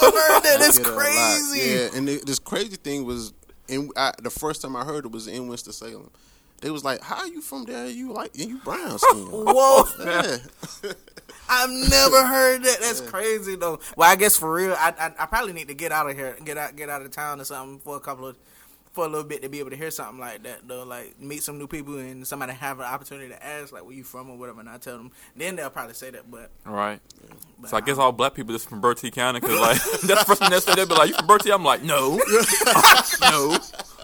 [0.01, 0.55] never heard that.
[0.55, 1.59] I That's get it crazy.
[1.59, 3.33] Yeah, and the, this crazy thing was,
[3.67, 6.11] in I, the first time I heard it was in Winston Salem.
[6.63, 7.87] They was like, "How are you from there?
[7.87, 9.83] You like and you brown skin?" Whoa!
[9.99, 10.37] yeah.
[11.49, 12.77] I've never heard that.
[12.79, 13.79] That's crazy though.
[13.97, 16.37] Well, I guess for real, I, I I probably need to get out of here,
[16.43, 18.37] get out get out of town or something for a couple of
[18.93, 20.83] for a little bit to be able to hear something like that though.
[20.83, 24.05] Like meet some new people and somebody have an opportunity to ask like where you
[24.05, 26.31] from or whatever, and I tell them, then they'll probably say that.
[26.31, 27.01] But, all right.
[27.59, 30.25] but So I guess all black people just from Bertie County, cause like that's the
[30.25, 30.75] first thing they say.
[30.75, 32.21] They'll be like, "You from Bertie?" I'm like, "No,
[33.21, 33.57] no,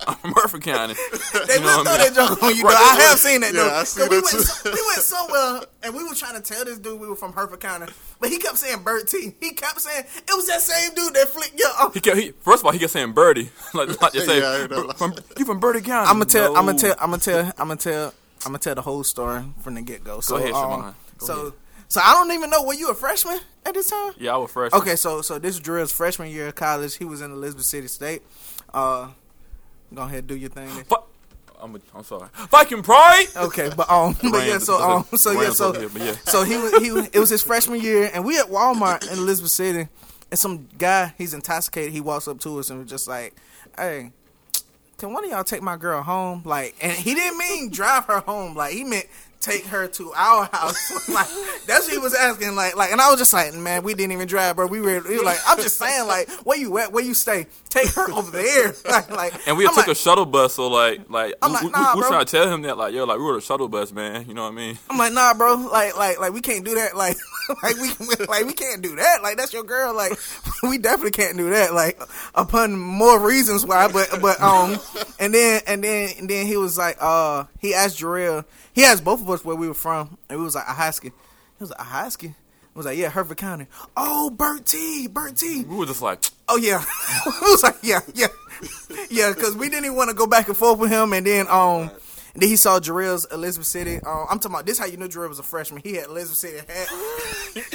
[0.09, 0.95] I'm from Hertford County."
[1.47, 2.63] They You know will throw I that joke on you.
[2.63, 2.71] Right.
[2.73, 3.03] though.
[3.03, 3.75] I have seen that Yeah, though.
[3.75, 4.41] I see 'Cause we that went, too.
[4.43, 7.33] so- we went somewhere and we were trying to tell this dude we were from
[7.33, 7.87] Hertford County,
[8.19, 9.35] but he kept saying Bertie.
[9.39, 11.69] He kept saying it was that same dude that flicked your.
[11.93, 14.49] He kept, he, first of all, he kept saying Birdie, like, like you say, Yeah,
[14.49, 14.97] I heard that a lot.
[14.97, 16.07] from, you from Birdie County.
[16.09, 16.55] I'm gonna tell.
[16.57, 16.95] I'm gonna tell.
[16.99, 17.53] I'm gonna tell.
[17.57, 18.13] I'm gonna tell.
[18.45, 20.19] I'm gonna tell the whole story from the get go.
[20.21, 20.93] So, ahead, um, Siobhan.
[21.19, 21.53] Go so, ahead.
[21.89, 22.63] so I don't even know.
[22.63, 24.13] Were you a freshman at this time?
[24.17, 24.81] Yeah, I was freshman.
[24.81, 26.95] Okay, so so this is Drill's freshman year of college.
[26.95, 28.21] He was in Elizabeth City State.
[28.73, 29.09] Uh,
[29.93, 30.67] go ahead, do your thing.
[30.67, 30.95] Fu-
[31.61, 32.29] I'm, a, I'm sorry.
[32.49, 33.25] Viking Pride.
[33.35, 36.15] Okay, but um, but yeah, so um, so yeah, so here, yeah.
[36.23, 39.51] so he was he it was his freshman year, and we at Walmart in Elizabeth
[39.51, 39.89] City,
[40.31, 41.91] and some guy he's intoxicated.
[41.91, 43.35] He walks up to us and was just like,
[43.77, 44.11] "Hey,
[44.97, 48.19] can one of y'all take my girl home?" Like, and he didn't mean drive her
[48.21, 48.55] home.
[48.55, 49.07] Like, he meant
[49.39, 51.09] take her to our house.
[51.09, 51.27] like,
[51.65, 52.55] that's what he was asking.
[52.55, 54.67] Like, like, and I was just like, "Man, we didn't even drive, bro.
[54.67, 56.91] We were, we were like, I'm just saying, like, where you at?
[56.91, 57.47] Where you stay?
[57.69, 61.09] Take her over there." like, like, And we took like, a shuttle bus, so like,
[61.09, 62.09] like, I'm we, like, we, nah, we, were bro.
[62.09, 64.27] trying to tell him that, like, yo, like, we were a shuttle bus, man.
[64.27, 64.77] You know what I mean?
[64.89, 65.55] I'm like, nah, bro.
[65.55, 66.95] Like, like, like, we can't do that.
[66.95, 67.17] Like,
[67.63, 67.89] like we,
[68.25, 69.23] like, we can't do that.
[69.23, 69.93] Like, that's your girl.
[69.95, 70.13] Like,
[70.63, 71.73] we definitely can't do that.
[71.73, 71.99] Like,
[72.35, 73.87] upon more reasons why.
[73.87, 74.77] But, but, um,
[75.19, 78.45] and then, and then, and then he was like, uh, he asked Jarrell.
[78.73, 81.03] He asked both of us where we were from, and we was like, Ahoskie.
[81.03, 81.11] He
[81.59, 82.29] was like, Ahoskie.
[82.29, 83.67] I was like, yeah, Hertford County.
[83.97, 85.63] Oh, Bertie, Bert T.
[85.63, 86.83] We were just like, Oh yeah,
[87.25, 88.27] we was like yeah, yeah,
[89.11, 91.47] yeah, because we didn't even want to go back and forth with him, and then
[91.47, 91.91] um.
[92.35, 93.97] Then he saw Jarrell's Elizabeth City.
[93.97, 94.77] Um, I'm talking about this.
[94.79, 95.81] How you know Jarrell was a freshman?
[95.83, 96.87] He had Elizabeth City hat.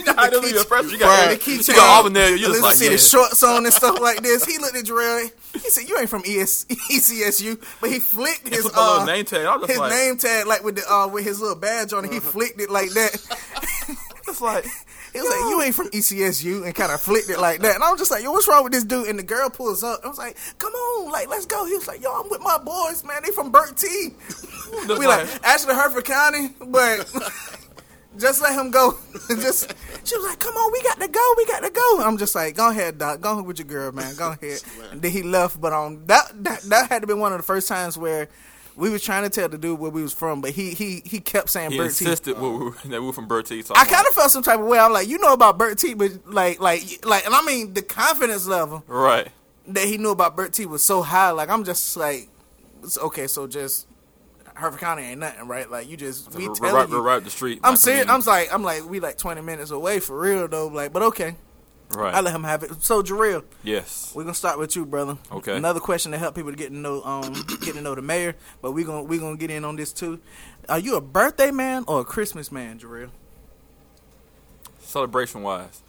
[0.19, 0.93] I know you're a freshman.
[0.93, 1.47] You got, Right.
[1.47, 2.31] you The keychain, got all in there.
[2.31, 2.97] You're Elizabeth like, City yeah.
[2.99, 4.45] shorts on and stuff like this.
[4.55, 5.31] He looked at Jarrell.
[5.55, 9.45] He said, "You ain't from ES- ECSU," but he flicked his uh, name tag.
[9.47, 11.93] I was just his like- name tag like with the uh, with his little badge
[11.93, 12.12] on it.
[12.12, 13.14] He flicked it like that.
[14.27, 14.64] It's like,
[15.14, 17.77] He was like, "You ain't from ECSU," and kind of flicked it like that.
[17.77, 19.85] And I was just like, "Yo, what's wrong with this dude?" And the girl pulls
[19.85, 20.00] up.
[20.05, 22.59] I was like, "Come on, like let's go." He was like, "Yo, I'm with my
[22.59, 23.22] boys, man.
[23.24, 24.16] They from Bertie."
[24.88, 27.09] we like actually Hertford County, but
[28.18, 28.98] just let him go.
[29.29, 29.72] just
[30.03, 31.35] she was like, "Come on, we got to go.
[31.37, 33.20] We got to go." I'm just like, "Go ahead, doc.
[33.20, 34.16] Go ahead with your girl, man.
[34.16, 35.61] Go ahead." And then he left.
[35.61, 38.29] But um, that that that had to be one of the first times where.
[38.76, 41.20] We was trying to tell the dude where we was from, but he he he
[41.20, 41.84] kept saying he T.
[41.84, 43.62] insisted we were, that we were from Bertie.
[43.62, 44.78] So I kind of felt some type of way.
[44.78, 48.46] I'm like, you know about Bertie, but like, like, like, and I mean, the confidence
[48.46, 49.28] level right.
[49.68, 51.30] that he knew about Bertie was so high.
[51.30, 52.28] Like, I'm just like,
[52.82, 53.87] it's okay, so just
[54.54, 55.70] Hertford County ain't nothing, right?
[55.70, 56.94] Like, you just we We're right, you.
[56.96, 57.60] we're right up the street.
[57.62, 58.08] I'm serious.
[58.08, 60.68] I'm like, I'm like, we like 20 minutes away for real though.
[60.68, 61.37] Like, but okay,
[61.90, 62.14] right.
[62.14, 62.83] I let him have it.
[62.83, 64.12] So, Jarrell, yes.
[64.14, 65.16] we're gonna start with you, brother.
[65.31, 65.57] Okay.
[65.57, 68.35] Another question to help people to get to know, um, get to know the mayor.
[68.62, 70.20] But we're gonna we gonna get in on this too.
[70.68, 73.11] Are you a birthday man or a Christmas man, Jarrell?
[74.81, 75.83] Celebration wise,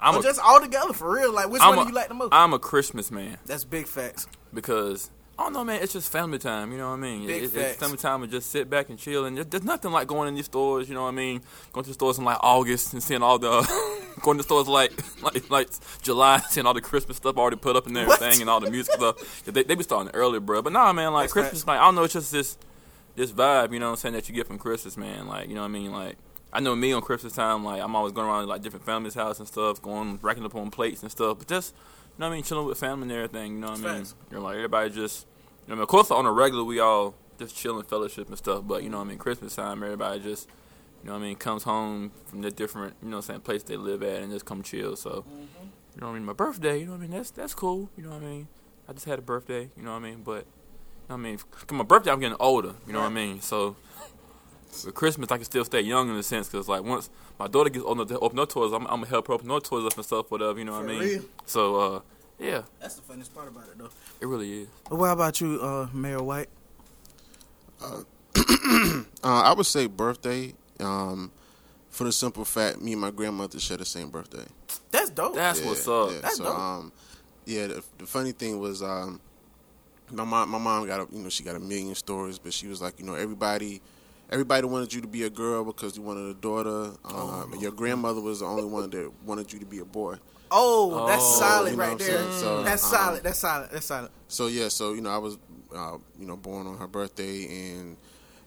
[0.00, 1.32] I'm Or a, just all together for real?
[1.32, 2.28] Like, which I'm one a- do you like the most?
[2.32, 4.26] I'm a Christmas man That's big facts.
[4.52, 5.82] because I don't know, man.
[5.82, 6.72] It's just family time.
[6.72, 7.26] You know what I mean?
[7.26, 7.70] Big It- it's, facts.
[7.72, 9.24] it's family time and just sit back and chill.
[9.26, 10.88] And there- there's nothing like going in these stores.
[10.88, 11.40] You know what I mean?
[11.72, 13.62] Going to the stores in like August and seeing all the
[14.26, 15.68] going to stores like like like
[16.02, 18.20] July, seeing all the Christmas stuff already put up and What?
[18.20, 19.44] everything, and all the music stuff.
[19.44, 20.60] They, they be starting early, bro.
[20.60, 21.12] But nah, man.
[21.12, 22.04] Like That's Christmas, like I don't know.
[22.04, 22.58] It's just this
[23.14, 23.72] this vibe.
[23.72, 24.14] You know what I'm saying?
[24.14, 25.26] That you get from Christmas, man.
[25.26, 25.92] Like you know what I mean?
[25.92, 26.16] Like.
[26.52, 29.12] I know me on Christmas time, like I'm always going around to, like different families'
[29.14, 31.38] house and stuff, going racking up on plates and stuff.
[31.38, 33.54] But just you know what I mean, chilling with family and everything.
[33.54, 34.04] You know what I mean?
[34.04, 34.14] Facts.
[34.30, 35.26] You're like everybody just,
[35.66, 35.82] you know, I mean?
[35.82, 38.62] of course on a regular we all just chilling, fellowship and stuff.
[38.66, 40.48] But you know what I mean, Christmas time everybody just,
[41.06, 43.40] you know what I mean, comes home from the different, you know, what I'm saying
[43.42, 44.96] place they live at and just come chill.
[44.96, 45.24] So,
[45.94, 47.88] you know what I mean, my birthday, you know what I mean, that's that's cool.
[47.96, 48.48] You know what I mean,
[48.88, 49.70] I just had a birthday.
[49.76, 50.38] You know what I mean, but.
[50.38, 50.46] you know
[51.06, 52.74] what I mean, 'cause my birthday, I'm getting older.
[52.88, 53.40] You know what I mean.
[53.40, 53.76] So,
[54.72, 57.70] for Christmas, I can still stay young in a sense, cause like once my daughter
[57.70, 59.86] gets old enough to open her toys, I'm, I'm gonna help her open her toys
[59.86, 60.58] up and stuff, whatever.
[60.58, 60.98] You know what I mean.
[60.98, 61.22] real?
[61.46, 62.00] So, uh,
[62.40, 63.90] yeah, That's the funniest part about it, though.
[64.20, 64.68] it really is.
[64.90, 66.48] But what about you, uh, Mayor White?
[67.80, 68.02] Uh,
[69.22, 70.54] I would say birthday.
[70.80, 71.30] Um,
[71.90, 74.44] for the simple fact, me and my grandmother share the same birthday.
[74.90, 75.34] That's dope.
[75.34, 76.10] That's Yeah, what's up.
[76.10, 76.18] Yeah.
[76.20, 76.58] That's so, dope.
[76.58, 76.92] um,
[77.46, 77.66] yeah.
[77.68, 79.20] The, the funny thing was, um,
[80.12, 82.66] my mom, my mom got a, you know, she got a million stories, but she
[82.66, 83.80] was like, you know, everybody,
[84.30, 86.92] everybody wanted you to be a girl because you wanted a daughter.
[87.04, 90.16] Um, and your grandmother was the only one that wanted you to be a boy.
[90.50, 92.18] oh, that's Oh, solid you know right there.
[92.18, 92.32] saying?
[92.32, 93.22] So, that's um, solid.
[93.24, 93.70] That's solid.
[93.72, 94.10] That's solid.
[94.28, 95.38] So yeah, so you know, I was,
[95.74, 97.96] uh, you know, born on her birthday, and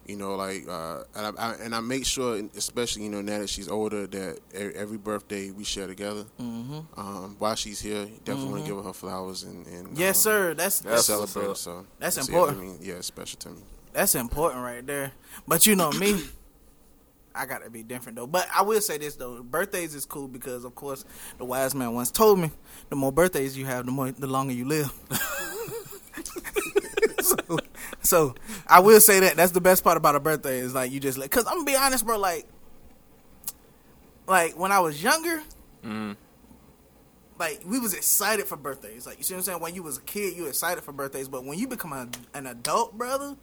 [0.10, 3.39] you know, like, uh, and I, I and I make sure, especially you know, now
[3.39, 6.26] that she's older, that every birthday we share together.
[6.41, 7.00] Mm-hmm.
[7.00, 10.32] Um, while she's here, definitely want to give her her flowers and, and Yes, um,
[10.32, 10.54] sir.
[10.56, 11.58] That's That's that's what's celebrate.
[11.58, 12.58] So That's so, important.
[12.58, 13.62] Yeah, I mean, yeah, it's special to me.
[13.93, 15.12] that's important right there.
[15.48, 16.19] But you know me,
[17.36, 18.28] I gotta be different though.
[18.28, 21.06] But I will say this though: birthdays is cool because, of course,
[21.38, 22.50] the wise man once told me,
[22.89, 24.91] the more birthdays you have, the more the longer you live.
[28.10, 28.36] so,
[28.67, 31.17] I will say that that's the best part about a birthday is like you just
[31.17, 31.30] like.
[31.32, 32.17] Cause I'm gonna be honest, bro.
[32.17, 32.48] Like,
[34.28, 35.41] like when I was younger.
[35.86, 36.15] Mm.
[37.38, 39.62] Like we was excited for birthdays, like you see what I'm saying.
[39.62, 42.48] When you was a kid, you excited for birthdays, but when you become a, an
[42.48, 43.38] adult, brother,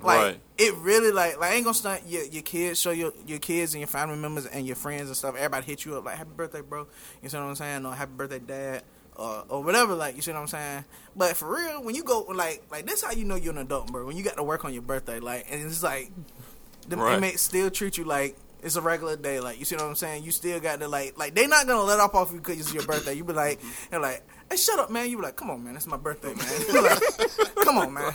[0.00, 0.40] like Right.
[0.56, 3.74] it really like like I ain't gonna stunt your your kids show your your kids
[3.74, 5.34] and your family members and your friends and stuff.
[5.36, 6.86] Everybody hit you up like happy birthday, bro.
[7.22, 7.84] You see what I'm saying?
[7.84, 8.84] Or happy birthday, dad.
[9.18, 10.84] Or, or whatever, like you see what I'm saying.
[11.16, 13.90] But for real, when you go like like this, how you know you're an adult,
[13.90, 14.04] bro.
[14.04, 16.10] When you got to work on your birthday, like and it's like
[16.88, 17.14] the Right.
[17.14, 19.40] inmates still treat you like it's a regular day.
[19.40, 20.24] Like you see what I'm saying?
[20.24, 22.72] You still got to like like they not gonna let off off you because it's
[22.72, 23.14] your birthday.
[23.14, 23.90] You be like mm-hmm.
[23.90, 25.08] they're like, hey, shut up, man.
[25.10, 26.82] You be like, come on, man, it's my birthday, man.
[26.82, 28.14] Like, come on, man.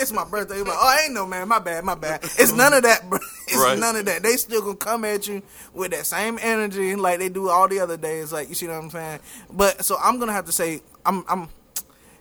[0.00, 0.58] It's my birthday.
[0.58, 1.48] You be like, oh, I ain't no man.
[1.48, 2.22] My bad, my bad.
[2.22, 3.18] It's none of that, bro.
[3.46, 3.78] It's Right.
[3.78, 4.22] none of that.
[4.22, 5.42] They still gonna come at you
[5.74, 8.32] with that same energy like they do all the other days.
[8.32, 9.20] Like you see what I'm saying?
[9.52, 11.48] But so I'm gonna have to say I'm I'm.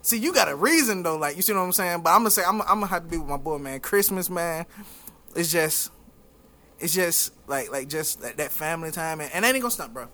[0.02, 2.02] See, you got a reason though, like you see what I'm saying.
[2.02, 3.80] But I'm gonna say I'm, I'm gonna have to be with my boy, man.
[3.80, 4.66] Christmas, man.
[5.36, 5.92] It's just,
[6.84, 9.94] it's just like like just that, that family time, and, and I ain't gonna stop,
[9.94, 10.10] bro.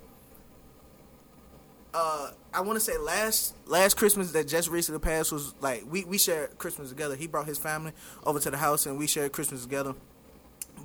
[1.92, 6.04] Uh, I want to say last last Christmas that just recently passed was like we
[6.04, 7.16] we shared Christmas together.
[7.16, 7.92] He brought his family
[8.24, 9.96] over to the house, and we shared Christmas together.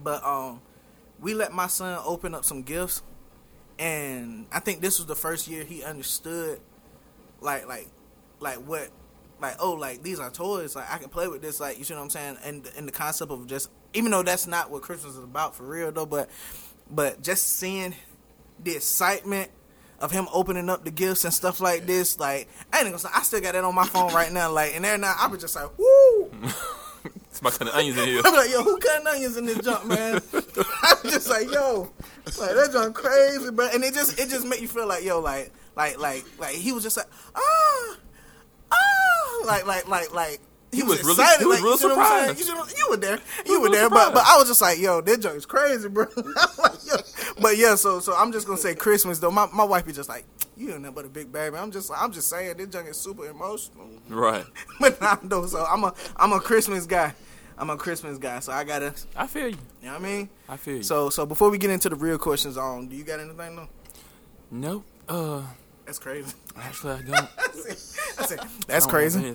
[0.03, 0.63] But um,
[1.21, 3.03] we let my son open up some gifts,
[3.79, 6.61] and I think this was the first year he understood
[7.43, 7.89] like like
[8.41, 8.89] like what
[9.39, 11.93] like oh like these are toys like I can play with this like you see
[11.93, 15.17] what I'm saying and and the concept of just even though that's not what Christmas
[15.17, 16.29] is about for real though but
[16.91, 17.95] but just seeing
[18.63, 19.51] the excitement
[20.01, 23.09] of him opening up the gifts and stuff like this like I ain't gonna say
[23.15, 25.41] I still got that on my phone right now like and every now I was
[25.41, 26.31] just like woo
[27.31, 28.23] Somebody cutting onions in here.
[28.25, 30.21] I'm like, yo, who cutting onions in this junk, man?
[30.83, 31.91] I'm just like, yo,
[32.25, 33.69] like that junk crazy, bro.
[33.75, 36.73] And it just it just make you feel like, yo, like like like like he
[36.73, 37.97] was just like, ah,
[38.71, 40.41] ah, like like like like.
[40.75, 41.41] He, was was, really- excited.
[41.41, 42.39] he was like, real you see what I'm surprised.
[42.39, 43.19] You, see what- you were there.
[43.47, 43.91] You were real there.
[43.91, 44.25] But but.
[44.27, 46.07] I was just like, yo, this junk is crazy, bro.
[46.17, 46.25] I'm
[46.59, 46.97] like, yo.
[47.41, 49.31] But yeah, so so I'm just gonna say Christmas though.
[49.31, 50.25] My my wife is just like,
[50.57, 51.57] you ain't nothing but a big baby.
[51.57, 53.89] I'm just I'm just saying this junk is super emotional.
[54.09, 54.45] Right.
[54.81, 57.15] But nah, though, so I'm a I'm a Christmas guy.
[57.57, 59.57] I'm a Christmas guy, so I gotta, I feel you.
[59.81, 60.29] you know what I mean.
[60.49, 60.83] I feel you.
[60.83, 63.69] So so before we get into the real questions, on do you got anything though?
[64.51, 64.85] nope.
[65.09, 65.43] Uh,
[65.87, 66.33] That's crazy.
[66.57, 67.15] actually, I don't.
[68.19, 69.35] I said, I that's don't crazy.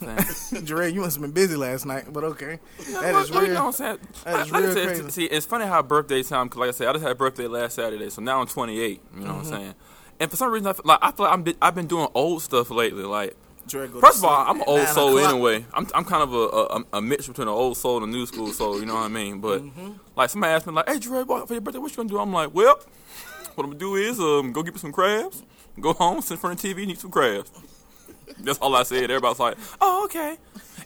[0.63, 2.59] Jared, you must have been busy last night, but okay.
[3.01, 3.63] That is well, real.
[3.63, 3.99] what That
[4.39, 5.09] is like real said, crazy.
[5.09, 6.49] See, it's funny how birthday time.
[6.49, 8.79] Cause like I said, I just had a birthday last Saturday, so now I'm 28.
[8.79, 9.27] You know Mm-hmm.
[9.27, 9.73] what I'm saying?
[10.19, 12.41] And for some reason, I feel like I feel like I'm, I've been doing old
[12.41, 13.03] stuff lately.
[13.03, 13.35] Like,
[14.01, 15.31] first of all, I'm an old soul o'clock.
[15.33, 15.65] anyway.
[15.73, 18.25] I'm I'm kind of a, a a mix between an old soul and a new
[18.25, 18.79] school soul.
[18.79, 19.39] You know what I mean?
[19.39, 19.91] But Mm-hmm.
[20.15, 22.19] like somebody asked me like, "Hey, Dre, what, for your birthday, what you gonna do?"
[22.19, 22.79] I'm like, "Well,
[23.55, 25.43] what I'm gonna do is um go get me some crabs,
[25.81, 27.51] go home, sit in front of the TV, and eat some crabs."
[28.39, 29.03] That's all I said.
[29.03, 30.37] Everybody's like, "Oh, okay."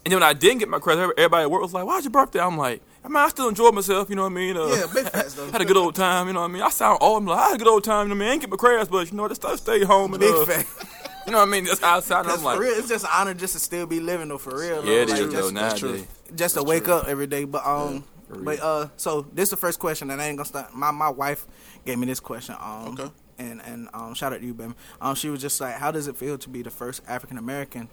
[0.05, 2.11] And then when I didn't get my crabs, everybody at work was like, "Why's your
[2.11, 4.09] birthday?" I'm like, "I mean, I still enjoyed myself.
[4.09, 4.57] You know what I mean?
[4.57, 5.45] Uh, Yeah, big facts though.
[5.51, 6.27] had a good old time.
[6.27, 6.61] You know what I mean?
[6.63, 7.19] I sound old.
[7.21, 8.07] I'm like, I had a good old time.
[8.09, 8.29] You know what I mean?
[8.29, 9.45] I ain't get my crabs, but you know, what?
[9.45, 10.69] I stayed home and Big uh, fact.
[11.25, 11.63] You know what I mean?
[11.63, 12.27] That's how I sound.
[12.27, 12.73] I'm like, for real.
[12.77, 14.83] It's just an honor just to still be living though, for real.
[14.85, 15.13] yeah, it though.
[15.13, 15.89] is Like, though just, that's true.
[15.91, 16.07] nowadays.
[16.35, 17.45] just to wake up every day.
[17.45, 18.43] But um, for real.
[18.43, 20.75] but uh, so this is the first question, and I ain't gonna start.
[20.75, 21.47] My my wife
[21.85, 22.55] gave me this question.
[22.59, 23.09] Um, Okay.
[23.37, 24.73] And and um, shout out to you, baby.
[25.01, 27.89] Um, she was just like, how does it feel to be the first African American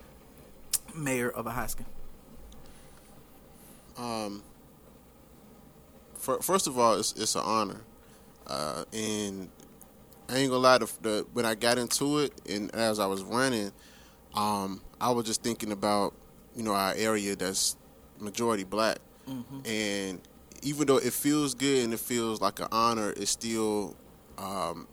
[0.95, 1.87] mayor of a high school?
[3.97, 4.43] Um,
[6.19, 7.81] fir- first of all, it's it's an honor,
[8.47, 9.49] uh, and
[10.29, 10.79] I ain't gonna lie.
[10.79, 13.73] The, the when I got into it, and as I was running,
[14.35, 16.15] um, I was just thinking about
[16.55, 17.77] you know our area that's
[18.19, 18.99] majority black,
[19.65, 20.21] and
[20.63, 23.97] even though it feels good and it feels like an honor, it's still
[24.39, 24.87] um,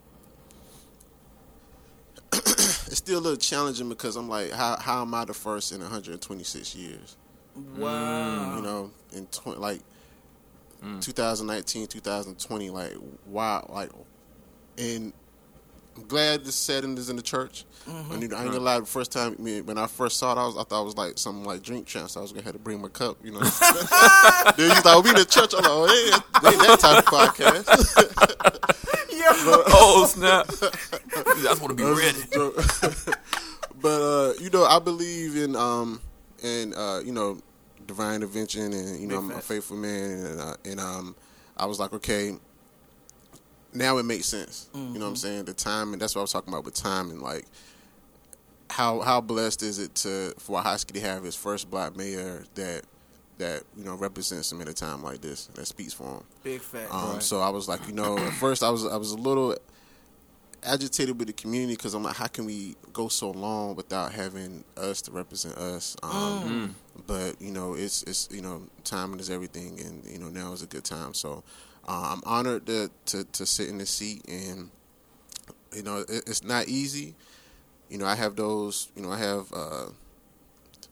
[2.88, 5.82] it's still a little challenging because I'm like, how how am I the first in
[5.82, 7.18] 126 years?
[7.76, 8.56] Wow.
[8.56, 9.82] you know, in tw- like
[10.84, 11.02] mm.
[11.02, 12.94] 2019, 2020, like
[13.26, 13.90] wow, like,
[14.78, 15.14] and
[15.98, 17.66] I'm glad this setting is in the church.
[17.88, 20.34] And, you know, I ain't gonna lie, the first time me, when I first saw
[20.34, 22.18] it, I was I thought it was like something like drink champs.
[22.18, 23.40] I was gonna have to bring my cup, you know.
[23.40, 25.54] then you thought we in the church.
[25.54, 28.64] I'm like, oh, they, ain't- that type of podcast.
[29.30, 30.48] oh snap!
[30.50, 32.24] I just want to be ready.
[33.82, 36.02] but uh, you know, I believe in um
[36.44, 37.40] in uh, you know
[37.86, 41.16] divine intervention, and you know, I'm a faithful man, and uh, and um,
[41.56, 42.38] I was like, okay,
[43.74, 44.70] now it makes sense.
[44.74, 45.46] You know what I'm saying?
[45.46, 47.46] The time, and that's what I was talking about with time, and like
[48.70, 52.84] how how blessed is it to for Ahoskie to have his first black mayor that
[53.38, 56.24] that you know represents him at a time like this that speaks for him.
[56.44, 56.94] Big fact.
[56.94, 59.56] Um, So I was like, you know, at first I was I was a little
[60.64, 64.64] agitated with the community because I'm like, how can we go so long without having
[64.76, 65.96] us to represent us?
[66.04, 66.76] Um,
[67.06, 70.64] But you know, it's it's you know, timing is everything, and you know now is
[70.64, 71.14] a good time.
[71.14, 71.44] So
[71.88, 74.70] uh, I'm honored to, to to sit in this seat, and
[75.76, 77.16] you know, it, it's not easy.
[77.90, 78.90] You know, I have those.
[78.96, 79.86] You know, I have uh,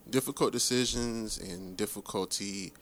[0.10, 2.73] difficult decisions and difficulty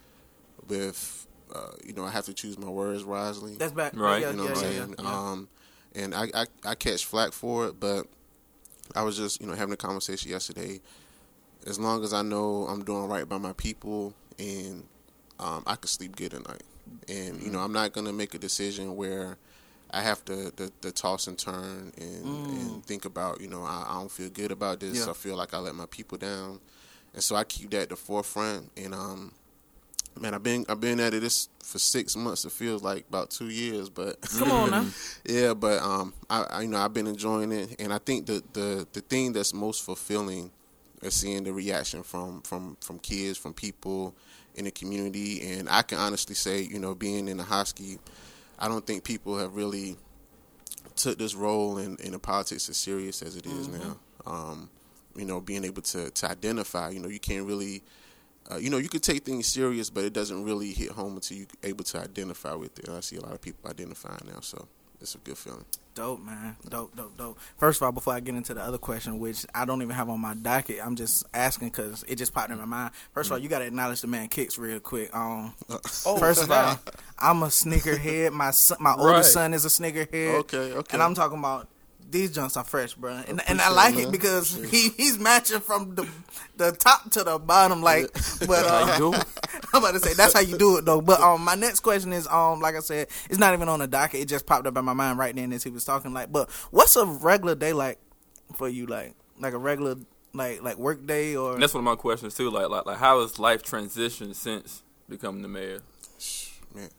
[0.68, 1.28] with.
[1.54, 3.56] Uh, you know, I have to choose my words wisely.
[3.56, 3.96] That's back.
[3.96, 4.22] Right.
[4.22, 4.96] Yeah, You know yeah, what I'm yeah, saying?
[4.98, 5.30] yeah.
[5.30, 5.48] Um,
[5.94, 8.08] and I, I I catch flack for it, but
[8.96, 10.82] I was just you know having a conversation yesterday.
[11.68, 14.84] As long as I know I'm doing right by my people, and
[15.40, 16.64] um, I can sleep good at night,
[17.08, 19.38] and you know I'm not gonna make a decision where
[19.92, 23.86] I have to the, the toss and turn and, and think about you know I,
[23.88, 25.06] I don't feel good about this.
[25.06, 25.12] Yeah.
[25.12, 26.60] I feel like I let my people down,
[27.14, 28.72] and so I keep that at the forefront.
[28.76, 29.34] And um,
[30.20, 32.44] man, I've been I've been at it this for six months.
[32.46, 34.86] It feels like about two years, but Come on now.
[35.26, 38.44] yeah, but um, I, I you know I've been enjoying it, and I think the
[38.54, 40.52] the the thing that's most fulfilling
[41.04, 44.16] is seeing the reaction from from from kids, from people
[44.56, 48.00] in the community, and I can honestly say, you know, being in the Ahoskie,
[48.60, 49.98] I don't think people have really
[50.96, 53.98] took this role in in the politics as serious as it is now.
[54.26, 54.70] Um,
[55.16, 57.84] you know, being able to to identify, you know, you can't really.
[58.52, 61.38] Uh, you know, you could take things serious, but it doesn't really hit home until
[61.38, 62.90] you're able to identify with it.
[62.90, 64.68] And I see a lot of people identifying now, so
[65.04, 65.66] it's a good feeling.
[65.96, 66.56] Dope, man.
[66.68, 67.38] Dope, dope, dope.
[67.58, 70.10] First of all, before I get into the other question, which I don't even have
[70.10, 72.92] on my docket, I'm just asking because it just popped in my mind.
[73.14, 75.16] First of all, you got to acknowledge the man kicks real quick.
[75.16, 76.80] Um, first of all,
[77.20, 78.32] I'm a sneakerhead.
[78.32, 79.00] My son, my Right.
[79.00, 80.40] oldest son is a sneakerhead.
[80.40, 80.94] Okay, okay.
[80.94, 81.68] And I'm talking about
[82.14, 83.22] these junks are fresh, bro.
[83.28, 84.12] And, and I like it, it man.
[84.12, 86.08] because he he's matching from the
[86.56, 87.82] the top to the bottom.
[87.82, 88.14] Like,
[88.48, 89.24] but uh.
[89.74, 91.02] I'm about to say that's how you do it though.
[91.02, 93.88] But um, my next question is um, like I said, it's not even on the
[93.88, 94.22] docket.
[94.22, 96.14] It just popped up in my mind right then as he was talking.
[96.14, 98.00] Like, but what's a regular day like
[98.56, 98.86] for you?
[98.86, 99.96] Like, like a regular
[100.34, 102.50] like like work day or And that's one of my questions too.
[102.52, 105.82] Like, like, like, how has life transitioned since becoming the mayor?
[106.74, 106.90] man.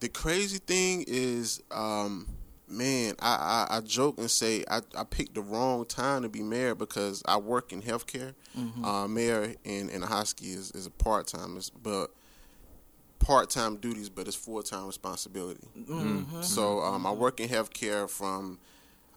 [0.00, 2.28] The crazy thing is, um,
[2.68, 6.42] man, I, I, I joke and say I, I picked the wrong time to be
[6.42, 8.34] mayor because I work in healthcare.
[8.84, 12.08] Uh, mayor in in Ahoskie is, is a part time, but
[13.18, 15.66] part time duties, but it's full time responsibility.
[16.42, 18.58] So um, I work in healthcare from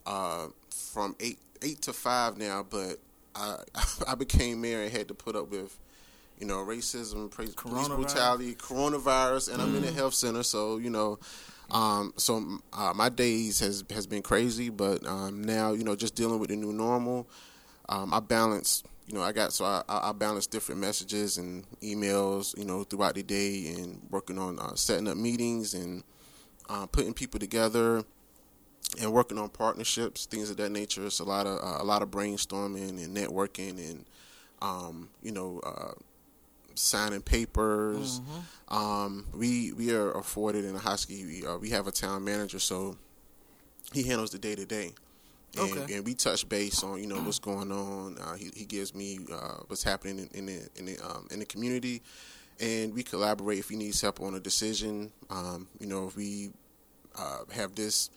[0.05, 2.97] uh, from eight eight to five now, but
[3.35, 3.57] I
[4.07, 5.77] I became mayor and had to put up with
[6.39, 7.53] you know racism, police
[7.97, 11.17] brutality, coronavirus, and I'm in a health center, so you know.
[11.71, 16.15] Um, so uh, my days has has been crazy, but um, now you know just
[16.15, 17.27] dealing with the new normal.
[17.89, 22.57] Um, I balance, you know, I got so I, I balance different messages and emails,
[22.57, 26.03] you know, throughout the day, and working on uh, setting up meetings and
[26.69, 28.03] uh, putting people together
[29.01, 31.05] and working on partnerships, things of that nature.
[31.05, 34.05] It's a lot of uh, a lot of brainstorming and networking and
[34.61, 35.93] um, you know uh,
[36.79, 38.21] signing papers.
[38.67, 41.25] Um, we we are afforded in Ahoskie.
[41.25, 42.97] We, uh, we have a town manager, so
[43.93, 44.93] he handles the day to day.
[45.57, 45.95] And, Okay.
[45.95, 48.17] and we touch base on you know what's going on.
[48.19, 51.39] Uh, he, he gives me uh, what's happening in, in the in the um, in
[51.39, 52.01] the community,
[52.59, 55.11] and we collaborate if he needs help on a decision.
[55.31, 56.51] Um, you know if we
[57.17, 58.11] uh, have this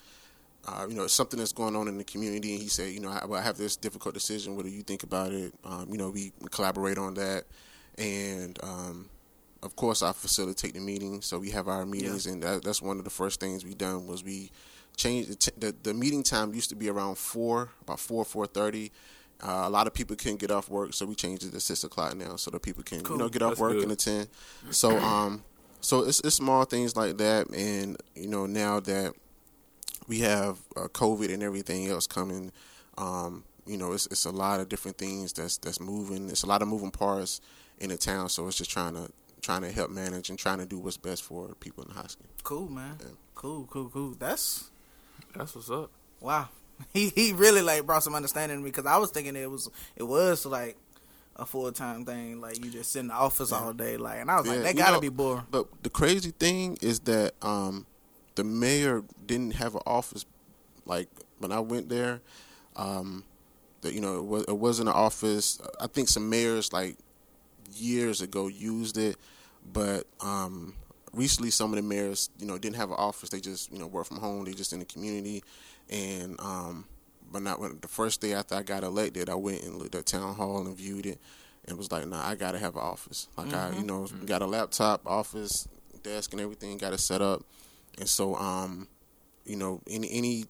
[0.68, 3.08] uh, you know, something that's going on in the community, and he said, you know,
[3.08, 4.54] I, I have this difficult decision.
[4.54, 5.52] What do you think about it?
[5.64, 7.44] Um, you know, we collaborate on that,
[7.98, 9.08] and um,
[9.62, 11.26] of course, I facilitate the meetings.
[11.26, 14.06] So we have our meetings, and that, that's one of the first things we done
[14.06, 14.50] was we
[14.96, 18.46] changed the, t- the the meeting time used to be around four, about four four
[18.46, 18.90] thirty.
[19.44, 21.82] Uh, a lot of people couldn't get off work, so we changed it to six
[21.84, 23.16] o'clock now, so that people can Cool.
[23.16, 23.82] you know get off That's work good.
[23.84, 24.28] and attend.
[24.70, 25.42] So um,
[25.80, 29.14] so it's it's small things like that, and you know now that
[30.08, 32.52] we have uh, COVID and everything else coming.
[32.98, 36.28] Um, you know, it's it's a lot of different things that's that's moving.
[36.28, 37.40] It's a lot of moving parts
[37.82, 39.10] in the town, so it's just trying to
[39.40, 42.30] trying to help manage and trying to do what's best for people in the hospital.
[42.44, 42.96] cool, man.
[43.00, 43.06] Yeah.
[43.34, 44.14] Cool, cool, cool.
[44.18, 44.70] That's
[45.34, 45.90] That's what's up.
[46.20, 46.48] wow.
[46.92, 49.68] He he really like brought some understanding to me because I was thinking it was
[49.96, 50.76] it was like
[51.36, 54.30] a full time thing, like you just sit in the office all day, like, and
[54.30, 55.44] I was like, Yeah, that you gotta know, be boring.
[55.50, 57.86] But the crazy thing is that um,
[58.34, 60.24] the mayor didn't have an office.
[60.84, 61.08] Like
[61.38, 62.20] when I went there,
[62.76, 63.24] um,
[63.82, 65.60] that you know it, was, it wasn't an office.
[65.80, 66.96] I think some mayors like
[67.74, 69.16] years ago used it,
[69.72, 70.74] but um,
[71.12, 73.30] recently some of the mayors you know didn't have an office.
[73.30, 74.44] They just you know work from home.
[74.44, 75.42] They just in the community,
[75.90, 76.86] and um,
[77.30, 80.06] but not when the first day after I got elected, I went and looked at
[80.06, 81.18] town hall and viewed it,
[81.66, 83.28] and was like, nah, I gotta have an office.
[83.36, 85.68] Like I you know got a laptop, office,
[86.02, 86.78] desk, and everything.
[86.78, 87.42] Got it set up,
[87.98, 88.88] and so um,
[89.44, 90.44] you know any any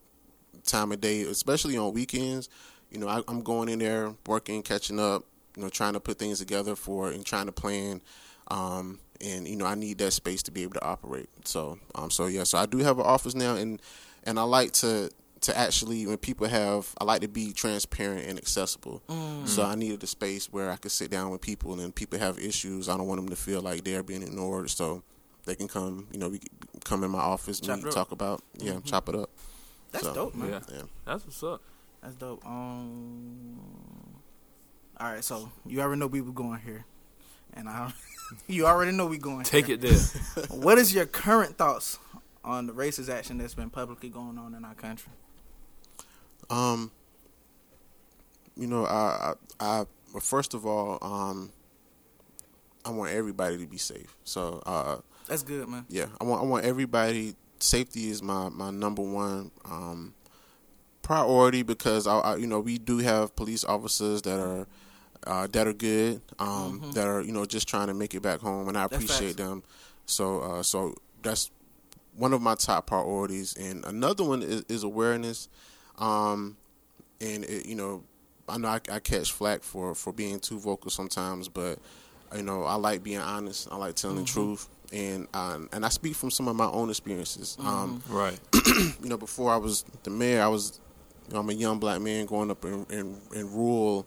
[0.65, 2.49] time of day, especially on weekends,
[2.91, 5.25] you know I, I'm going in there working, catching up,
[5.57, 8.01] you know trying to put things together for and trying to plan.
[8.49, 11.29] Um, and you know I need that space to be able to operate.
[11.45, 13.81] So um, so yeah, so I do have an office now, and
[14.25, 15.11] and I like to
[15.43, 19.03] to actually when people have I like to be transparent and accessible.
[19.45, 22.19] So I needed a space where I could sit down with people and then people
[22.19, 22.89] have issues.
[22.89, 24.71] I don't want them to feel like they're being ignored.
[24.71, 25.03] So
[25.45, 26.41] they can come, you know, we
[26.85, 29.31] come in my office, Chop meet, talk about, yeah, chop it up.
[29.91, 30.51] That's So, dope, man.
[30.51, 30.61] Yeah.
[30.73, 30.83] Yeah.
[31.05, 31.61] That's what's up.
[32.03, 32.47] That's dope.
[32.47, 33.59] Um,
[35.03, 36.85] all right, so you already know we were going here,
[37.55, 37.93] and I,
[38.47, 39.43] you already know we going.
[39.43, 39.75] Take here.
[39.75, 40.47] it there.
[40.51, 41.99] What is your current thoughts
[42.45, 45.11] on the racist action that's been publicly going on in our country?
[46.51, 46.93] Um,
[48.57, 51.51] you know, I, I, I well, first of all, um,
[52.85, 54.17] I want everybody to be safe.
[54.23, 55.85] So, uh, That's good, man.
[55.89, 57.35] yeah, I want I want everybody.
[57.59, 60.15] Safety is my my number one um,
[61.03, 64.69] priority because I, I you know we do have police officers that are
[65.27, 68.41] uh, that are good um, that are you know just trying to make it back
[68.41, 69.63] home, and I appreciate them.
[70.07, 71.51] So uh, so that's
[72.17, 75.49] one of my top priorities, and another one is, is awareness.
[75.99, 76.57] Um,
[77.21, 78.03] and it, you know,
[78.49, 81.79] I know I, I catch flack for for being too vocal sometimes, but
[82.35, 83.69] you know, I like being honest.
[83.71, 86.91] I like telling the truth, and um, and I speak from some of my own
[86.91, 87.57] experiences.
[87.61, 88.39] Um, Right.
[88.67, 90.81] you know, before I was the mayor, I was
[91.29, 94.07] you know, I'm a young black man growing up in in, in rural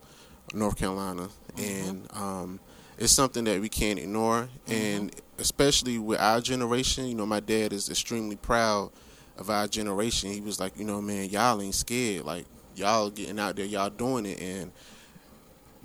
[0.55, 2.59] North Carolina, and um,
[2.97, 7.07] it's something that we can't ignore, and especially with our generation.
[7.07, 8.91] You know, my dad is extremely proud
[9.37, 10.31] of our generation.
[10.31, 12.25] He was like, you know, man, y'all ain't scared.
[12.25, 12.45] Like
[12.75, 14.71] y'all getting out there, y'all doing it, and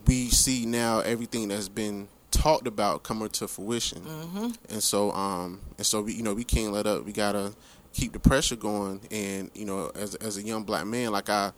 [0.07, 4.03] we see now everything that's been talked about coming to fruition.
[4.71, 7.05] And so, um, and so we, you know, we can't let up.
[7.05, 7.53] We gotta
[7.93, 9.01] keep the pressure going.
[9.11, 11.53] And you know, as as a young black man, like I,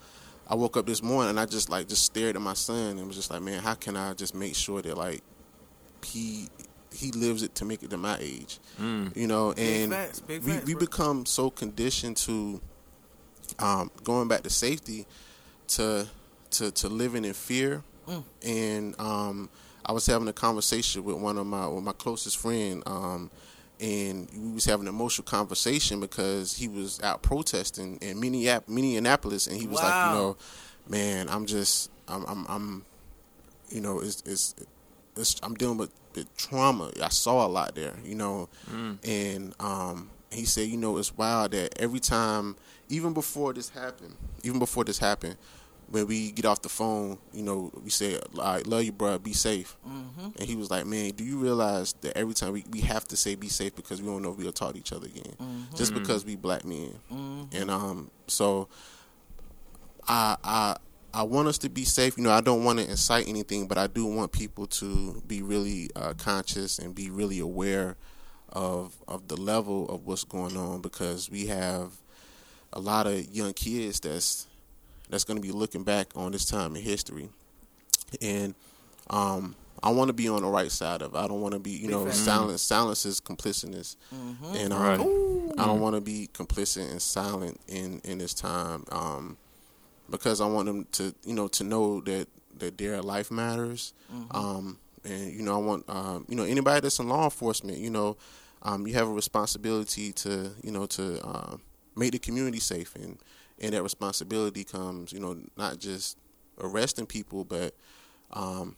[0.48, 3.06] I woke up this morning and I just like just stared at my son and
[3.06, 5.22] was just like, man, how can I just make sure that like
[6.04, 6.48] he
[6.94, 9.52] he lives it to make it to my age, you know?
[9.52, 10.80] And facts, big we facts, we bro.
[10.80, 12.60] become so conditioned to
[13.58, 15.06] um, going back to safety
[15.68, 16.06] to
[16.52, 18.24] to to living in fear Mm.
[18.42, 19.48] and um,
[19.86, 23.30] I was having a conversation with one of my with my closest friend um,
[23.82, 29.46] and we was having an emotional conversation because he was out protesting in Minneap- Minneapolis
[29.48, 30.36] and he was like you know
[30.88, 32.84] man I'm just I'm I'm, I'm
[33.70, 34.54] you know it's, it's
[35.16, 36.90] it's I'm dealing with the trauma.
[37.02, 38.48] I saw a lot there you know
[39.04, 42.56] and um, he said you know it's wild that every time
[42.88, 45.36] even before this happened even before this happened
[45.92, 49.18] when we get off the phone, you know, we say, "All right, love you, bro.
[49.18, 49.76] Be safe."
[50.38, 53.16] And he was like, "Man, do you realize that every time we, we have to
[53.16, 55.34] say be safe because we don't know if we'll talk to each other again,
[55.76, 56.98] just because we black men."
[57.52, 58.68] And um, so
[60.08, 60.76] I I
[61.14, 62.16] I want us to be safe.
[62.16, 65.42] You know, I don't want to incite anything, but I do want people to be
[65.42, 67.96] really uh, conscious and be really aware
[68.48, 71.92] of of the level of what's going on because we have
[72.72, 74.46] a lot of young kids that's
[75.12, 77.28] that's going to be looking back on this time in history,
[78.20, 78.54] and
[79.10, 81.14] um, I want to be on the right side of.
[81.14, 81.18] it.
[81.18, 82.16] I don't want to be, you know, fact.
[82.16, 82.62] silence.
[82.62, 83.96] Silence is complicitness,
[84.56, 85.00] and um, Right.
[85.58, 89.36] I don't want to be complicit and silent in in this time, um,
[90.10, 92.26] because I want them to, you know, to know that
[92.58, 93.92] that their life matters,
[94.30, 97.90] um, and you know, I want, um, you know, anybody that's in law enforcement, you
[97.90, 98.16] know,
[98.62, 101.56] um, you have a responsibility to, you know, to uh,
[101.96, 103.18] make the community safe, and
[103.60, 106.18] and that responsibility comes, you know, not just
[106.60, 107.74] arresting people, but
[108.32, 108.76] um,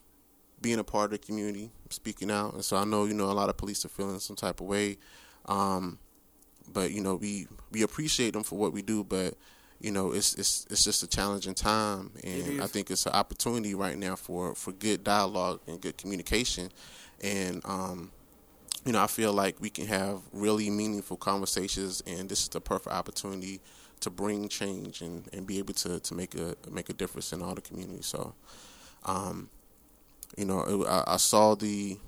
[0.60, 2.54] being a part of the community, speaking out.
[2.54, 4.66] And so I know, you know, a lot of police are feeling some type of
[4.66, 4.98] way.
[5.46, 5.98] Um,
[6.72, 9.34] but you know, we we appreciate them for what we do, but
[9.80, 13.74] you know, it's it's it's just a challenging time, and I think it's an opportunity
[13.74, 16.70] right now for for good dialogue and good communication,
[17.22, 18.10] and um,
[18.86, 22.60] you know, I feel like we can have really meaningful conversations, and this is the
[22.60, 23.60] perfect opportunity
[24.04, 27.42] to bring change and, and be able to, to make a make a difference in
[27.42, 28.02] all the community.
[28.02, 28.34] So,
[29.04, 29.48] um,
[30.36, 31.98] you know, it, I, I saw the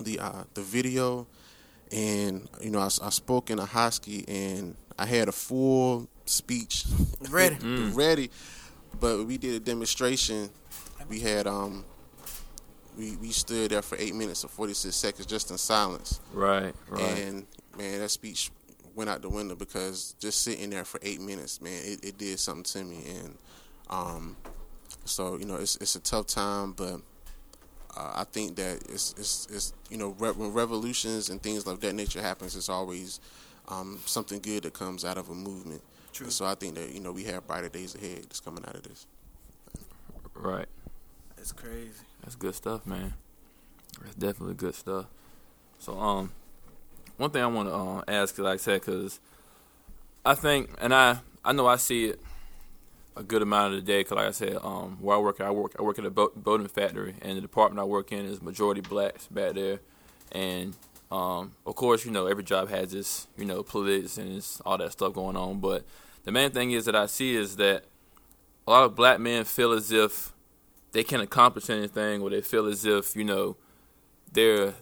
[0.00, 1.26] the uh, the video,
[1.92, 6.84] and you know, I, I spoke in Ahoskie, and I had a full speech
[7.30, 7.56] Ready.
[7.92, 8.30] ready,
[8.98, 10.50] but we did a demonstration.
[11.08, 11.84] We had um.
[12.96, 16.20] We, we stood there for eight minutes and forty six seconds just in silence.
[16.32, 16.72] Right.
[16.88, 17.18] Right.
[17.18, 17.44] And
[17.76, 18.52] man, that speech
[18.94, 22.38] went out the window because just sitting there for eight minutes, man, it, it did
[22.38, 23.04] something to me.
[23.18, 23.38] And
[23.90, 24.36] um,
[25.04, 27.00] so you know, it's it's a tough time, but
[27.96, 31.80] uh, I think that it's it's, it's you know re- when revolutions and things like
[31.80, 33.20] that nature happens, it's always
[33.68, 35.82] um, something good that comes out of a movement.
[36.12, 36.26] True.
[36.26, 38.76] And so I think that you know we have brighter days ahead that's coming out
[38.76, 39.06] of this.
[40.34, 40.66] right.
[41.36, 41.92] It's crazy.
[42.22, 43.12] That's good stuff, man.
[44.02, 45.06] That's definitely good stuff.
[45.78, 46.32] So, um,
[47.16, 49.20] one thing I want to uh, ask, like I said, because
[50.24, 52.20] I think, and I, I know I see it
[53.16, 54.00] a good amount of the day.
[54.00, 56.42] Because, like I said, um, where I work, I work, I work at a boat,
[56.42, 59.80] boating factory, and the department I work in is majority blacks back there,
[60.32, 60.74] and
[61.10, 64.78] um, of course, you know, every job has its, you know, politics and it's all
[64.78, 65.60] that stuff going on.
[65.60, 65.84] But
[66.24, 67.84] the main thing is that I see is that
[68.66, 70.32] a lot of black men feel as if
[70.92, 73.56] they can't accomplish anything, or they feel as if you know
[74.32, 74.74] they're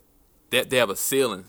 [0.50, 1.44] that they have a ceiling.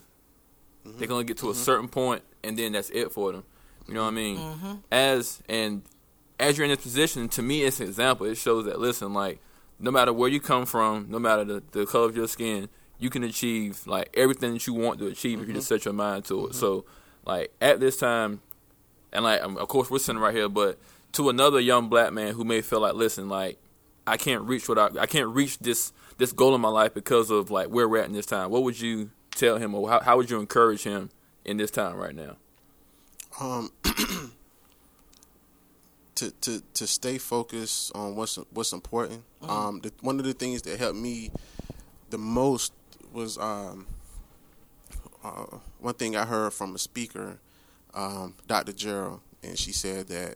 [0.85, 1.61] They're gonna get to a mm-hmm.
[1.61, 3.43] certain point, and then that's it for them.
[3.87, 4.37] You know what I mean?
[4.37, 4.73] Mm-hmm.
[4.91, 5.83] As and
[6.39, 8.25] as you're in this position, to me, it's an example.
[8.25, 9.39] It shows that listen, like
[9.79, 12.69] no matter where you come from, no matter the, the color of your skin,
[12.99, 15.75] you can achieve like everything that you want to achieve if you just mm-hmm.
[15.75, 16.55] set your mind to it.
[16.55, 16.85] So,
[17.25, 18.41] like at this time,
[19.11, 20.77] and like um, of course we're sitting right here, but
[21.13, 23.57] to another young black man who may feel like, listen, like
[24.05, 27.29] I can't reach what I, I can't reach this this goal in my life because
[27.29, 28.49] of like where we're at in this time.
[28.49, 31.09] What would you tell him, or how, how would you encourage him
[31.45, 32.37] in this time right now?
[33.39, 33.71] Um,
[36.15, 39.23] to to to stay focused on what's what's important.
[39.41, 41.31] Um, the, one of the things that helped me
[42.09, 42.73] the most
[43.11, 43.87] was um
[45.23, 47.39] uh, one thing I heard from a speaker,
[47.93, 48.73] um, Dr.
[48.73, 50.35] Gerald, and she said that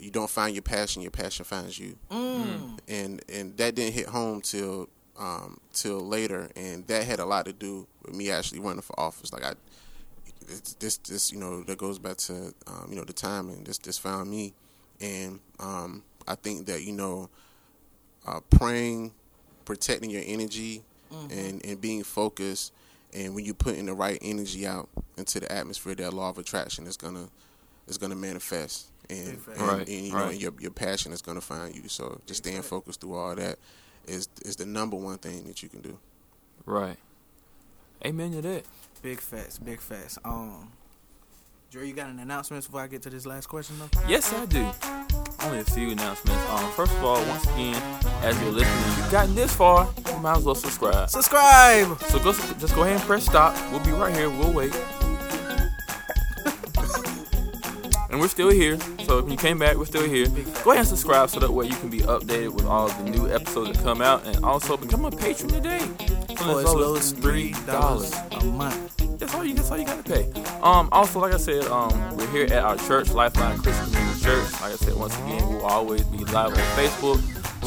[0.00, 1.98] you don't find your passion, your passion finds you.
[2.10, 2.78] Mm.
[2.88, 4.88] And and that didn't hit home till
[5.18, 8.98] um, till later, and that had a lot to do with me actually running for
[8.98, 9.32] office.
[9.32, 9.52] Like I,
[10.48, 13.64] it's, this this you know that goes back to um, you know the timing.
[13.64, 14.52] This this found me,
[15.00, 17.30] and um, I think that you know
[18.26, 19.12] uh, praying,
[19.64, 20.82] protecting your energy,
[21.30, 22.72] and and being focused,
[23.12, 26.86] and when you putting the right energy out into the atmosphere, that law of attraction
[26.86, 27.28] is gonna
[27.88, 28.88] is gonna manifest.
[29.10, 30.38] And, and, Right, and, you know right.
[30.38, 31.88] your your passion is gonna find you.
[31.88, 33.58] So just staying focused through all that
[34.06, 35.98] is is the number one thing that you can do.
[36.64, 36.96] Right.
[38.04, 38.64] Amen to that.
[39.02, 40.18] Big facts, big facts.
[40.24, 40.72] Um,
[41.70, 43.88] Dre, you got an announcement before I get to this last question though?
[44.08, 44.68] Yes, I do.
[45.44, 46.42] Only a few announcements.
[46.50, 47.80] Um, first of all, once again,
[48.22, 51.08] as you're listening, you've gotten this far, you might as well subscribe.
[51.08, 51.98] Subscribe.
[52.02, 53.56] So go, just go ahead and press stop.
[53.70, 54.28] We'll be right here.
[54.28, 54.74] We'll wait.
[58.10, 58.78] and we're still here.
[59.06, 60.26] So if you came back, we're still here.
[60.62, 63.10] Go ahead and subscribe so that way you can be updated with all of the
[63.10, 64.24] new episodes that come out.
[64.26, 65.80] And also become a patron today.
[66.42, 68.96] For as low as three dollars a month.
[69.18, 69.54] That's all you.
[69.54, 70.30] That's all you gotta pay.
[70.62, 70.88] Um.
[70.92, 74.52] Also, like I said, um, we're here at our church, Lifeline Christian Community Church.
[74.60, 77.20] Like I said, once again, we'll always be live on Facebook.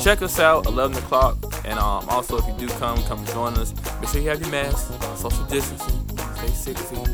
[0.03, 1.37] Check us out, 11 o'clock.
[1.63, 3.73] And um, also, if you do come, come join us.
[4.01, 7.07] Make sure you have your mask, social distancing, stay six feet.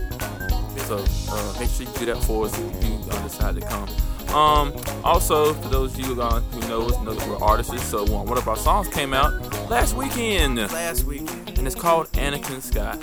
[0.88, 3.88] So uh, make sure you do that for us if you uh, decide to come.
[4.36, 7.82] Um, also, for those of you uh, who know us, know that we're artists.
[7.84, 9.32] So um, one of our songs came out
[9.70, 11.41] last weekend Last weekend.
[11.62, 12.97] And it's called Anakin Sky.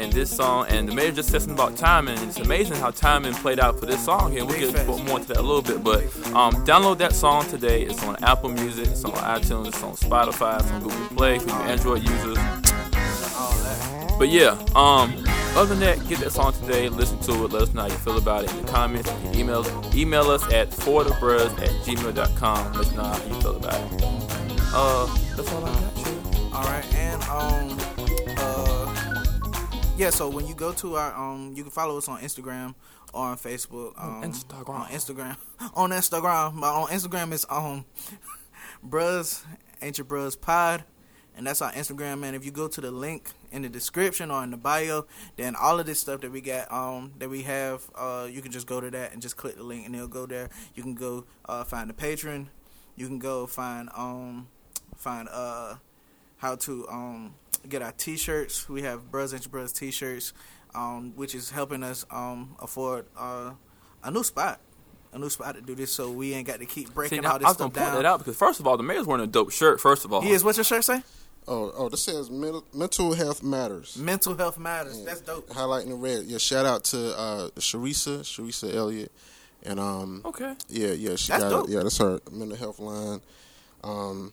[0.00, 2.90] And this song, and the mayor just said something about timing, and it's amazing how
[2.90, 4.42] timing played out for this song here.
[4.42, 6.02] We'll get more into that a little bit, but
[6.34, 7.82] um, download that song today.
[7.82, 11.50] It's on Apple Music, it's on iTunes, it's on Spotify, it's on Google Play for
[11.50, 12.38] you Android users.
[14.18, 15.12] But yeah, um,
[15.54, 17.96] other than that, get that song today, listen to it, let us know how you
[17.96, 19.10] feel about it in the comments.
[19.10, 22.72] You can email, email us at forthebros at gmail.com.
[22.72, 24.02] Let us know how you feel about it.
[24.72, 25.06] Uh,
[25.36, 26.13] that's all I got.
[26.54, 27.76] All right, and um,
[28.38, 29.24] uh,
[29.96, 30.10] yeah.
[30.10, 32.76] So when you go to our um, you can follow us on Instagram
[33.12, 33.92] or on Facebook.
[33.96, 34.68] Um, Instagram.
[34.68, 35.36] On Instagram.
[35.74, 36.60] On Instagram.
[36.60, 37.84] But on Instagram it's um,
[38.88, 39.42] Bruz
[39.82, 40.84] Ain't Your Bruz Pod.
[41.36, 42.36] And that's our Instagram, man.
[42.36, 45.80] If you go to the link in the description or in the bio, then all
[45.80, 48.80] of this stuff that we got, um, that we have, uh, you can just go
[48.80, 50.48] to that and just click the link, and it'll go there.
[50.76, 52.50] You can go uh, find the patron.
[52.94, 54.46] You can go find um,
[54.96, 55.74] find uh,
[56.44, 57.34] how to um
[57.68, 58.68] get our t-shirts.
[58.68, 60.34] We have Bros and Your Bros t-shirts,
[60.74, 63.52] um, which is helping us um afford uh
[64.02, 64.60] a new spot,
[65.14, 67.32] a new spot to do this, so we ain't got to keep See, breaking now,
[67.32, 67.94] all I was gonna point down.
[67.96, 69.80] that out because first of all, the mayor's wearing a dope shirt.
[69.80, 70.44] First of all, He is.
[70.44, 71.02] What's your shirt say?
[71.48, 73.96] Oh, oh, this says mental, mental health matters.
[73.98, 75.02] Mental health matters.
[75.04, 75.48] That's dope.
[75.48, 76.24] Highlighting the red.
[76.24, 79.12] Yeah, shout out to uh, Sharisa, Sharisa Elliott,
[79.62, 80.54] and um, Okay.
[80.68, 81.66] yeah, yeah, she That's got dope.
[81.68, 83.20] yeah, that's her mental health line.
[83.82, 84.32] Um,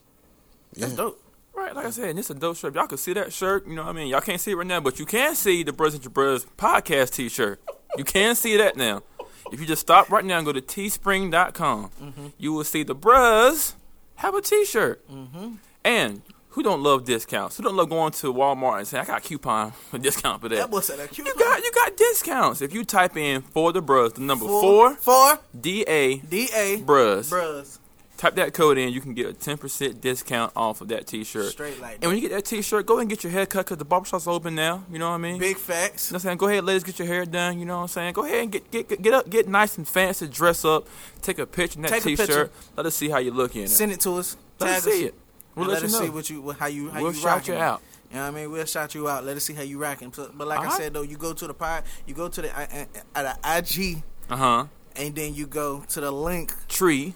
[0.74, 1.21] yeah, That's dope.
[1.54, 2.76] Right, like I said, and it's a dope shirt.
[2.76, 3.68] Y'all can see that shirt.
[3.68, 4.08] You know what I mean?
[4.08, 6.46] Y'all can't see it right now, but you can see the Brothers and Your Brothers
[6.58, 7.62] podcast T-shirt.
[7.98, 9.04] You can see that now.
[9.52, 12.28] If you just stop right now and go to teespring.com, Mm-hmm.
[12.38, 13.76] you will see the Bros
[14.16, 15.08] have a T-shirt.
[15.12, 15.56] Mm-hmm.
[15.84, 17.58] And who don't love discounts?
[17.58, 20.50] Who don't love going to Walmart and saying, "I got a coupon for discount for
[20.50, 20.56] that"?
[20.56, 21.26] That boy said that cute.
[21.28, 24.96] you got you got discounts if you type in for the Bros, the number four,
[24.96, 27.30] four four, D A D A, Bros.
[27.30, 27.80] Bros.
[28.22, 31.46] Type that code in, you can get a 10% discount off of that t-shirt.
[31.54, 32.04] Straight like that.
[32.04, 33.86] And when you get that t-shirt, go ahead and get your hair cut because the
[33.86, 34.84] barbershop's open now.
[34.92, 35.40] You know what I mean?
[35.40, 36.12] Big facts.
[36.12, 36.38] You know what I'm saying?
[36.38, 37.58] Go ahead, ladies, get your hair done.
[37.58, 38.14] You know what I'm saying?
[38.14, 40.88] Go ahead and get get get, get up, get nice and fancy, dress up,
[41.24, 42.28] take a picture in that t-shirt.
[42.28, 42.52] picture.
[42.78, 43.70] Let us see how you look in it.
[43.72, 44.38] Send it to us.
[44.60, 45.16] let Tag us see it.
[45.56, 46.06] We'll let, let, you us know.
[46.06, 47.82] see what you how you how we'll you shout you out.
[48.12, 48.52] You know what I mean?
[48.52, 49.24] We'll shout you out.
[49.26, 50.14] Let us see how you rocking.
[50.14, 50.78] So, but like I Alright.
[50.78, 53.58] said though, you go to the pod, you go to the uh, uh, uh, the
[53.58, 54.66] IG, Uh huh.
[54.96, 57.16] and then you go to the link Tree.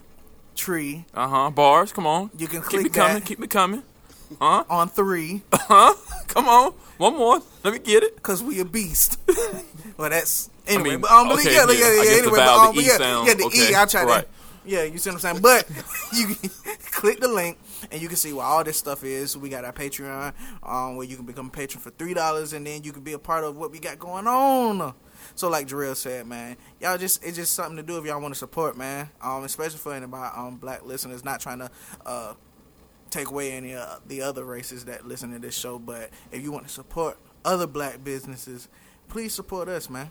[0.56, 1.04] Tree.
[1.14, 1.50] Uh huh.
[1.50, 1.92] Bars.
[1.92, 2.30] Come on.
[2.36, 3.22] You can click Keep click me coming.
[3.22, 3.82] Keep me coming.
[4.40, 4.64] Huh?
[4.70, 5.94] on three Uh huh.
[6.28, 6.72] Come on.
[6.98, 7.40] One more.
[7.62, 8.16] Let me get it.
[8.16, 9.18] because we a beast.
[9.96, 10.90] well, that's anyway.
[10.90, 12.00] mean, but um, okay, yeah, yeah, yeah, yeah.
[12.00, 13.74] I guess the Anyway, but, um, the E yeah, sound, yeah, the okay, E.
[13.74, 14.22] I try right.
[14.22, 14.28] to.
[14.64, 15.42] Yeah, you see what I'm saying?
[15.42, 15.68] But
[16.12, 16.50] you can
[16.90, 17.58] click the link
[17.92, 19.36] and you can see where all this stuff is.
[19.36, 20.32] We got our Patreon,
[20.62, 23.12] um, where you can become a patron for three dollars, and then you can be
[23.12, 24.94] a part of what we got going on.
[25.36, 28.34] So, like Jarrell said, man, y'all just it's just something to do if y'all want
[28.34, 29.10] to support, man.
[29.22, 31.70] Um, especially for anybody um black listeners, not trying to
[32.04, 32.34] uh
[33.10, 36.50] take away any uh, the other races that listen to this show, but if you
[36.50, 38.68] want to support other black businesses,
[39.08, 40.10] please support us, man.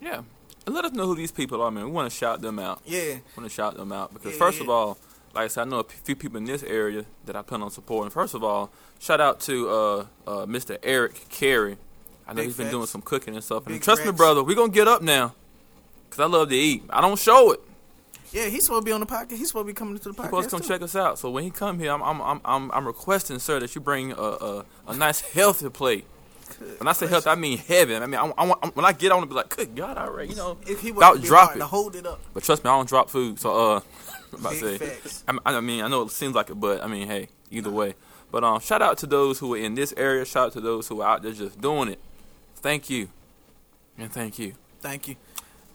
[0.00, 0.22] Yeah.
[0.66, 1.84] And let us know who these people are, man.
[1.84, 2.80] We want to shout them out.
[2.84, 4.64] Yeah, want to shout them out because Yeah, first yeah.
[4.64, 4.98] of all,
[5.34, 7.70] like I said, I know a few people in this area that I plan on
[7.70, 8.10] supporting.
[8.10, 10.78] First of all, shout out to uh, uh, Mr.
[10.82, 11.76] Eric Carey.
[12.30, 12.74] I know Big he's been facts.
[12.74, 13.66] doing some cooking and stuff.
[13.66, 15.34] And Big trust me, brother, we're gonna get up now.
[16.10, 16.84] Cause I love to eat.
[16.90, 17.60] I don't show it.
[18.32, 19.32] Yeah, he's supposed to be on the podcast.
[19.36, 20.24] He's supposed to be coming to the He's podcast.
[20.24, 20.68] supposed to come too.
[20.68, 21.18] check us out.
[21.18, 24.12] So when he come here, I'm I'm I'm I'm, I'm requesting, sir, that you bring
[24.12, 26.04] a, a a nice healthy plate.
[26.78, 28.02] When I say healthy, I mean heaven.
[28.02, 30.30] I mean, I, I want when I get on, to be like, good God, already,
[30.30, 31.62] you know, If he without drop it.
[31.62, 32.20] hold it up.
[32.34, 33.38] But trust me, I don't drop food.
[33.40, 33.80] So uh,
[34.32, 35.22] I'm about to say.
[35.28, 37.94] I, I mean, I know it seems like it, but I mean, hey, either way.
[38.32, 40.24] But um, shout out to those who are in this area.
[40.24, 42.00] Shout out to those who are out there just doing it.
[42.62, 43.08] Thank you,
[43.98, 44.54] and thank you.
[44.80, 45.16] Thank you.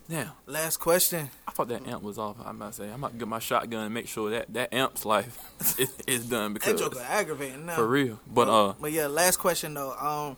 [0.08, 1.30] Now, Last question.
[1.48, 2.36] I thought that amp was off.
[2.44, 5.04] I might say, I'm about to get my shotgun and make sure that that amp's
[5.04, 5.36] life
[5.80, 7.74] is, is done That because joke aggravating now.
[7.74, 8.20] for real.
[8.26, 9.92] But uh, but yeah, last question though.
[9.94, 10.36] Um,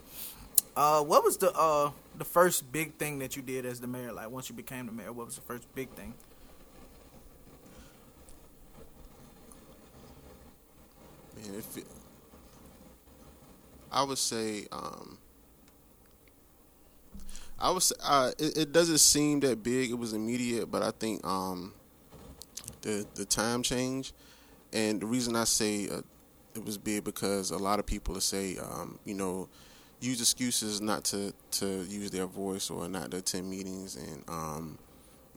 [0.74, 4.12] uh, what was the uh the first big thing that you did as the mayor?
[4.12, 6.14] Like once you became the mayor, what was the first big thing?
[11.36, 11.84] Man, if it,
[13.92, 15.18] I would say, um,
[17.60, 19.90] I say, uh, it, it doesn't seem that big.
[19.90, 21.74] It was immediate, but I think um,
[22.82, 24.12] the the time change,
[24.72, 26.02] and the reason I say uh,
[26.54, 29.48] it was big because a lot of people say, um, you know,
[30.00, 34.78] use excuses not to to use their voice or not to attend meetings, and um,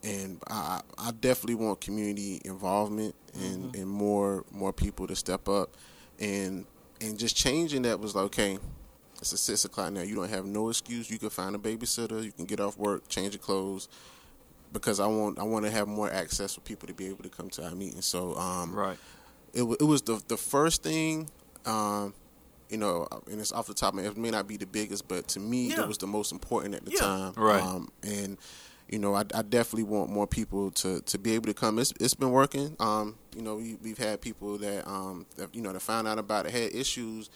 [0.04, 5.76] and I, I definitely want community involvement and, and more more people to step up.
[6.20, 6.66] And
[7.00, 8.60] and just changing that was like okay
[9.22, 12.24] it's a six o'clock now you don't have no excuse you can find a babysitter
[12.24, 13.88] you can get off work change your clothes
[14.74, 17.30] because I want I want to have more access for people to be able to
[17.30, 18.02] come to our meeting.
[18.02, 18.98] so um, right,
[19.54, 21.30] it, it was the the first thing
[21.66, 22.14] um
[22.70, 24.66] you know and it's off the top of my head it may not be the
[24.66, 25.82] biggest but to me Yeah.
[25.84, 27.00] it was the most important at the Yeah.
[27.00, 27.62] time Right.
[27.62, 28.38] um and
[28.90, 31.94] you know I, I definitely want more people to to be able to come it's
[32.00, 35.74] it's been working um you know we, we've had people that um that, you know
[35.74, 37.30] that found out about it had issues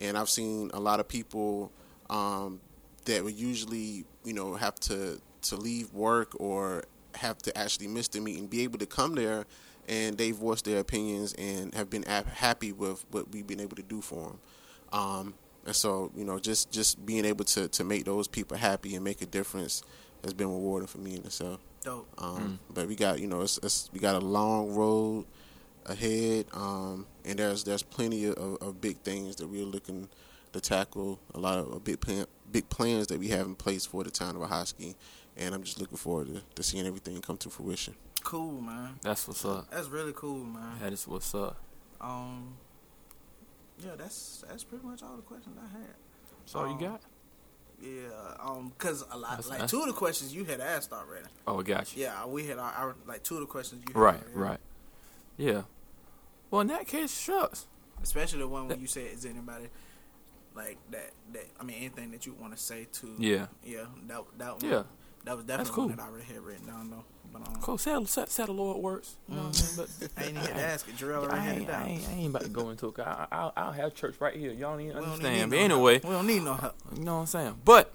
[0.00, 1.70] and I've seen a lot of people
[2.08, 2.60] um
[3.04, 6.84] that would usually you know have to to leave work or
[7.14, 9.44] have to actually miss the meeting be able to come there
[9.88, 13.76] and they voice their opinions and have been ap- happy with what we've been able
[13.76, 14.38] to do for them
[14.92, 15.34] um,
[15.66, 19.04] and so you know just just being able to to make those people happy and
[19.04, 19.82] make a difference
[20.22, 21.60] has been rewarding for me in itself.
[21.82, 22.06] Dope.
[22.18, 25.24] um, but we got you know it's, it's we got a long road
[25.86, 26.46] ahead.
[26.52, 30.08] Um, and there's there's plenty of, of big things that we're looking
[30.52, 34.02] to tackle a lot of big plan, big plans that we have in place for
[34.04, 34.94] the town of Ahoskie
[35.36, 37.94] and I'm just looking forward to, to seeing everything come to fruition
[38.24, 38.98] Cool, man.
[39.02, 39.70] that's what's up.
[39.70, 40.78] That's really cool, man.
[40.80, 41.56] That is what's up.
[42.00, 42.54] Um,
[43.82, 45.94] yeah, that's that's pretty much all the questions I had.
[46.40, 47.00] That's all you Um, got.
[47.80, 50.92] Yeah, um, cause a lot That's- like that's- two of the questions you had asked
[50.92, 51.28] already.
[51.46, 51.98] Oh, gotcha.
[51.98, 54.34] Yeah, we had our, our like two of the questions you had Right, already.
[54.38, 54.60] right.
[55.38, 55.62] Yeah.
[56.50, 57.66] Well, in that case, shucks.
[58.02, 59.68] Especially the one when you said, "Is anybody
[60.54, 63.14] like that?" That I mean, anything that you want to say to?
[63.18, 63.46] Yeah.
[63.64, 63.84] yeah.
[64.08, 64.82] That that one, Yeah.
[65.24, 65.86] that was definitely cool.
[65.88, 67.04] one that I already had written down though.
[67.32, 67.78] But um, Cool.
[67.78, 69.16] Say, say, say the Lord works.
[69.28, 69.88] You know what I mean?
[70.00, 70.94] But I ain't even ask it.
[71.00, 72.98] I already had it ain't, I, ain't, I ain't about to go into it.
[72.98, 74.50] I, I'll, I'll have church right here.
[74.52, 75.50] Y'all don't even We don't understand.
[75.52, 76.04] need But no anyway, help.
[76.04, 76.74] we don't need no help.
[76.96, 77.54] you know what I'm saying?
[77.64, 77.92] But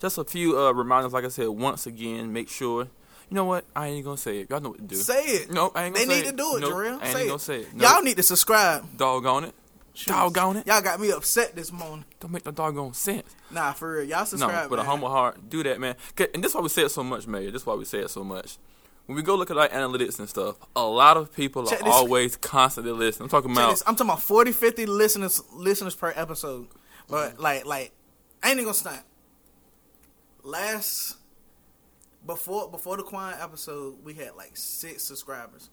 [0.00, 2.88] just a few uh, reminders, like I said, once again, make sure.
[3.32, 3.64] You know what?
[3.74, 4.50] I ain't gonna say it.
[4.50, 4.94] Y'all know what to do.
[4.96, 5.50] Say it.
[5.50, 6.30] No, I ain't They gonna say need it.
[6.32, 7.00] to do it, Nope, Jarrell.
[7.00, 7.40] I ain't Say gonna it.
[7.40, 7.68] say it.
[7.74, 8.94] Y'all need to subscribe.
[8.98, 9.54] Doggone it.
[9.94, 10.10] Shoot.
[10.10, 10.66] Doggone it.
[10.66, 12.04] Y'all got me upset this morning.
[12.20, 13.34] Don't make no doggone sense.
[13.50, 14.04] Nah, for real.
[14.04, 14.64] Y'all subscribe.
[14.64, 15.96] no, with a humble heart, do that, man.
[16.34, 17.50] And this is why we say it so much, Mayor.
[17.50, 18.58] This is why we say it so much.
[19.06, 21.84] When we go look at our analytics and stuff, a lot of people Check are
[21.84, 23.24] this- always constantly listening.
[23.24, 23.82] I'm talking Check about this.
[23.86, 26.68] I'm talking about 40, 50 listeners listeners per episode.
[27.08, 27.92] But like like
[28.42, 29.00] I ain't even gonna stunt.
[30.42, 31.16] Last
[32.26, 35.70] before before the Quan episode, we had like six subscribers.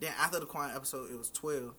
[0.00, 1.74] Then after the Quan episode, it was twelve.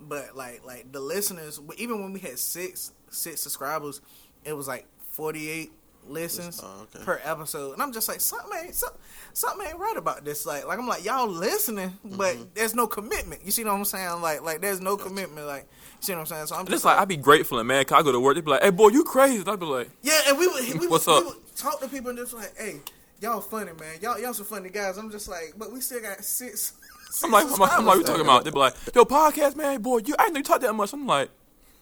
[0.00, 4.00] But like like the listeners, even when we had six six subscribers,
[4.44, 5.72] it was like forty eight
[6.06, 7.04] listens Oh, okay.
[7.04, 8.98] per episode, and I'm just like something ain't something,
[9.34, 10.46] something ain't right about this.
[10.46, 12.42] Like like I'm like y'all listening, but Mm-hmm.
[12.54, 13.42] there's no commitment.
[13.44, 14.22] You see what I'm saying?
[14.22, 15.46] Like like there's no commitment.
[15.48, 16.46] Like you see what I'm saying?
[16.46, 18.20] So I'm And just it's like I'd be grateful and mad 'cause I go to
[18.20, 18.36] work.
[18.36, 20.80] They'd be like, "Hey, boy, you crazy?" And I'd be like, Yeah, and we would,
[20.80, 21.24] we What's we up?
[21.26, 22.80] would talk to people and just like, hey,
[23.20, 23.96] y'all funny, man.
[24.00, 24.96] Y'all y'all some funny guys.
[24.98, 26.72] I'm just like, but we still got six.
[27.10, 29.56] six "I'm like, I'm like, I'm like, we talking about?" They'd be like, "Yo, podcast,
[29.56, 31.30] man, boy, you, I didn't know you talk that much." I'm like,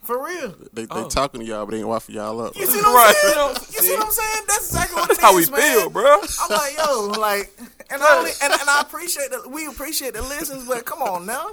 [0.02, 0.54] For real.
[0.72, 1.08] they, they Oh.
[1.08, 3.32] talking to y'all but they ain't waffling y'all up You see what I'm Right, saying?
[3.34, 4.44] you know, see what I'm saying?
[4.46, 5.78] That's exactly what "That's it how we man.
[5.80, 7.52] feel, bro." I'm like, yo, like,
[7.90, 9.50] and I only, and, and I appreciate that.
[9.50, 11.50] We appreciate the listens, but come on now.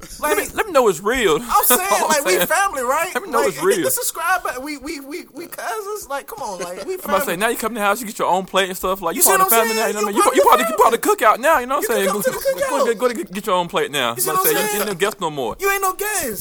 [0.20, 1.38] Let me let me know it's real.
[1.40, 3.14] I'm saying, I'm like, we family, right?
[3.14, 3.84] Let me know like, it's real.
[3.84, 6.08] The subscriber, we we we we cousins.
[6.08, 8.00] Like, come on, like, we I'm about to say now you come to the house,
[8.00, 9.02] you get your own plate and stuff.
[9.02, 9.82] Like you, You part of the family now.
[9.82, 9.96] saying?
[9.96, 11.58] You know You part you of the part you part of the cookout now.
[11.58, 12.06] You know what I'm saying?
[12.08, 14.14] Go, go, go, go to get your own plate now.
[14.16, 15.56] You I'm what I'm say, you ain't no guest no more.
[15.58, 15.94] You ain't no.
[15.98, 16.36] You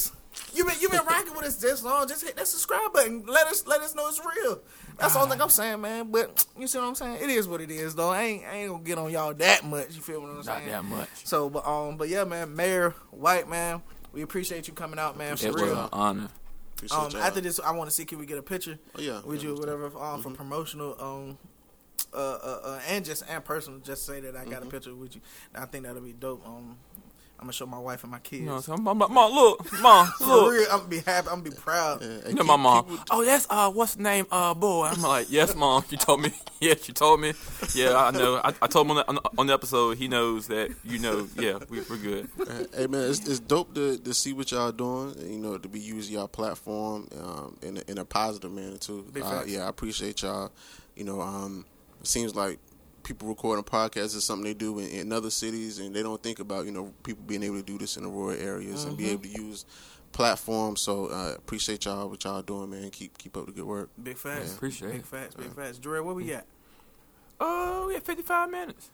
[0.56, 2.08] you been you been rocking with us this long.
[2.08, 3.24] Just hit that subscribe button.
[3.28, 4.60] Let us let us know it's real.
[5.00, 6.12] That's the only thing I'm saying, man.
[6.12, 7.18] But you see what I'm saying?
[7.22, 8.10] It is what it is, though.
[8.10, 9.96] I ain't I ain't gonna get on y'all that much.
[9.96, 10.66] You feel what I'm Not saying?
[10.72, 11.10] Not that much.
[11.26, 13.82] So, but um, but yeah, man, Mayor White, man,
[14.12, 15.80] we appreciate you coming out, man, for It was real.
[15.80, 16.30] an honor.
[16.76, 19.22] Appreciate Um, after this, I want to see can we get a picture Oh, yeah,
[19.22, 21.38] with yeah, you, or let's whatever, um, for promotional, um,
[22.14, 23.80] uh, uh, uh, and just and personal.
[23.80, 25.22] Just say that I got a picture with you.
[25.54, 26.46] I think that'll be dope.
[26.48, 26.78] Um,
[27.40, 28.42] I'm gonna show my wife and my kids.
[28.42, 28.84] You know what I'm saying?
[28.84, 30.52] Mom, mom, mom, look, mom, For look.
[30.52, 31.28] real, I'm gonna be happy.
[31.30, 32.02] I'm gonna be proud.
[32.02, 32.86] Yeah, You know my mom.
[32.90, 34.26] keep- Oh, that's uh, what's the name?
[34.30, 34.88] Uh, boy.
[34.92, 35.84] I'm like, yes, mom.
[35.90, 36.34] You told me.
[36.60, 37.34] yes, you told me.
[37.74, 38.42] Yeah, I know.
[38.44, 39.98] I, I told him on the, on the- episode.
[39.98, 40.76] He knows that.
[40.84, 41.28] You know.
[41.38, 42.30] Yeah, we, we're good.
[42.76, 45.16] Hey man, it's, it's dope to, to see what y'all doing.
[45.26, 49.06] You know, to be using y'all platform um, in a, in a positive manner too.
[49.24, 50.52] Uh, yeah, I appreciate y'all.
[50.96, 51.66] You know, um,
[52.02, 52.60] it seems like
[53.10, 56.40] people recording podcasts is something they do in, in other cities, and they don't think
[56.40, 59.04] about you know people being able to do this in the rural areas and Mm-hmm.
[59.04, 59.66] be able to use
[60.12, 60.82] platforms.
[60.82, 62.90] So uh, appreciate y'all what y'all doing, man.
[62.92, 63.90] Keep keep up the good work.
[64.02, 64.54] Big facts.
[64.56, 65.06] Appreciate Big it.
[65.08, 65.36] facts.
[65.36, 65.80] Big facts.
[65.80, 66.46] Jarrell, what we got?
[67.40, 68.92] Oh, we had 55 minutes.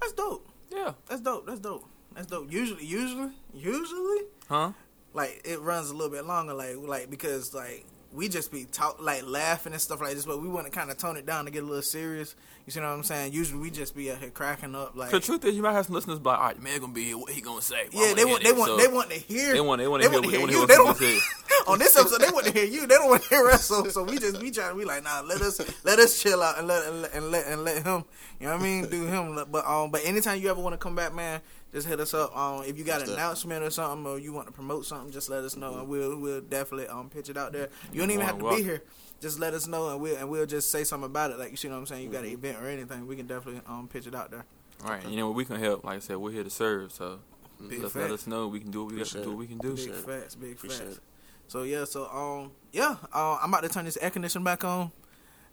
[0.00, 0.46] That's dope.
[0.70, 0.92] Yeah.
[1.08, 1.46] That's dope.
[1.46, 1.84] That's dope.
[2.14, 2.50] That's dope.
[2.52, 4.18] Usually, usually, usually,
[4.48, 4.72] Huh?
[5.14, 9.00] like it runs a little bit longer, like like because like we just be talk
[9.00, 11.44] like laughing and stuff like this, but we want to kind of tone it down
[11.44, 12.34] to get a little serious.
[12.66, 13.32] You see what I'm saying?
[13.32, 15.86] Usually we just be out here cracking up, like The truth is, you might have
[15.86, 17.18] some listeners be like, all right, man, gonna be here.
[17.18, 17.88] What he gonna say?
[17.92, 19.88] Well, yeah, they want hear they want this." they want to hear They want- they
[19.88, 20.58] wanna hear- wanna they wanna you.
[20.58, 21.20] hear They don't
[21.68, 22.80] on this episode they want to hear you.
[22.86, 23.64] They don't want to hear us.
[23.64, 26.42] So, so we just we trying to be like, nah, let us let us chill
[26.42, 28.04] out and let and let and let, and let him.
[28.40, 28.88] You know what I mean?
[28.88, 29.44] Do him.
[29.50, 31.40] But um, but anytime you ever want to come back, man,
[31.72, 32.36] just hit us up.
[32.36, 35.10] Um, if you got an That's announcement or something, or you want to promote something,
[35.10, 37.68] just let us know, and we'll we'll definitely um pitch it out there.
[37.92, 38.82] You don't even have to than be here.
[39.20, 41.38] Just let us know, and we'll and we'll just say something about it.
[41.38, 42.04] Like you see what I'm saying?
[42.04, 44.44] You got an event or anything, we can definitely um pitch it out there.
[44.84, 45.84] All right, you know what we can help.
[45.84, 46.92] Like I said, we're here to serve.
[46.92, 47.20] So
[47.68, 48.48] Big let, let us know.
[48.48, 49.22] We can do what we got to do.
[49.22, 49.28] it.
[49.28, 49.74] What we can do.
[49.74, 50.96] Big Appreciate facts, big Appreciate facts.
[50.96, 51.02] it.
[51.48, 54.90] So yeah, so um yeah, uh, I'm about to turn this air conditioner back on,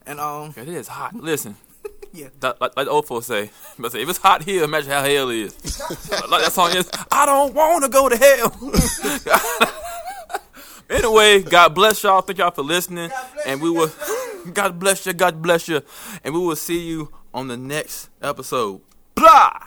[0.05, 1.13] and um It is hot.
[1.15, 1.57] Listen,
[2.14, 3.49] yeah, that, like, like the old folks say,
[3.80, 5.53] but say, if it's hot here, imagine how hell is.
[6.30, 8.53] like that song is, I don't want to go to hell.
[10.89, 12.22] anyway, God bless y'all.
[12.22, 13.12] Thank y'all for listening,
[13.45, 13.91] and we will.
[14.53, 15.14] God bless you.
[15.14, 15.82] God bless you,
[16.24, 18.82] and we will see you on the next episode.
[19.16, 19.66] Blah.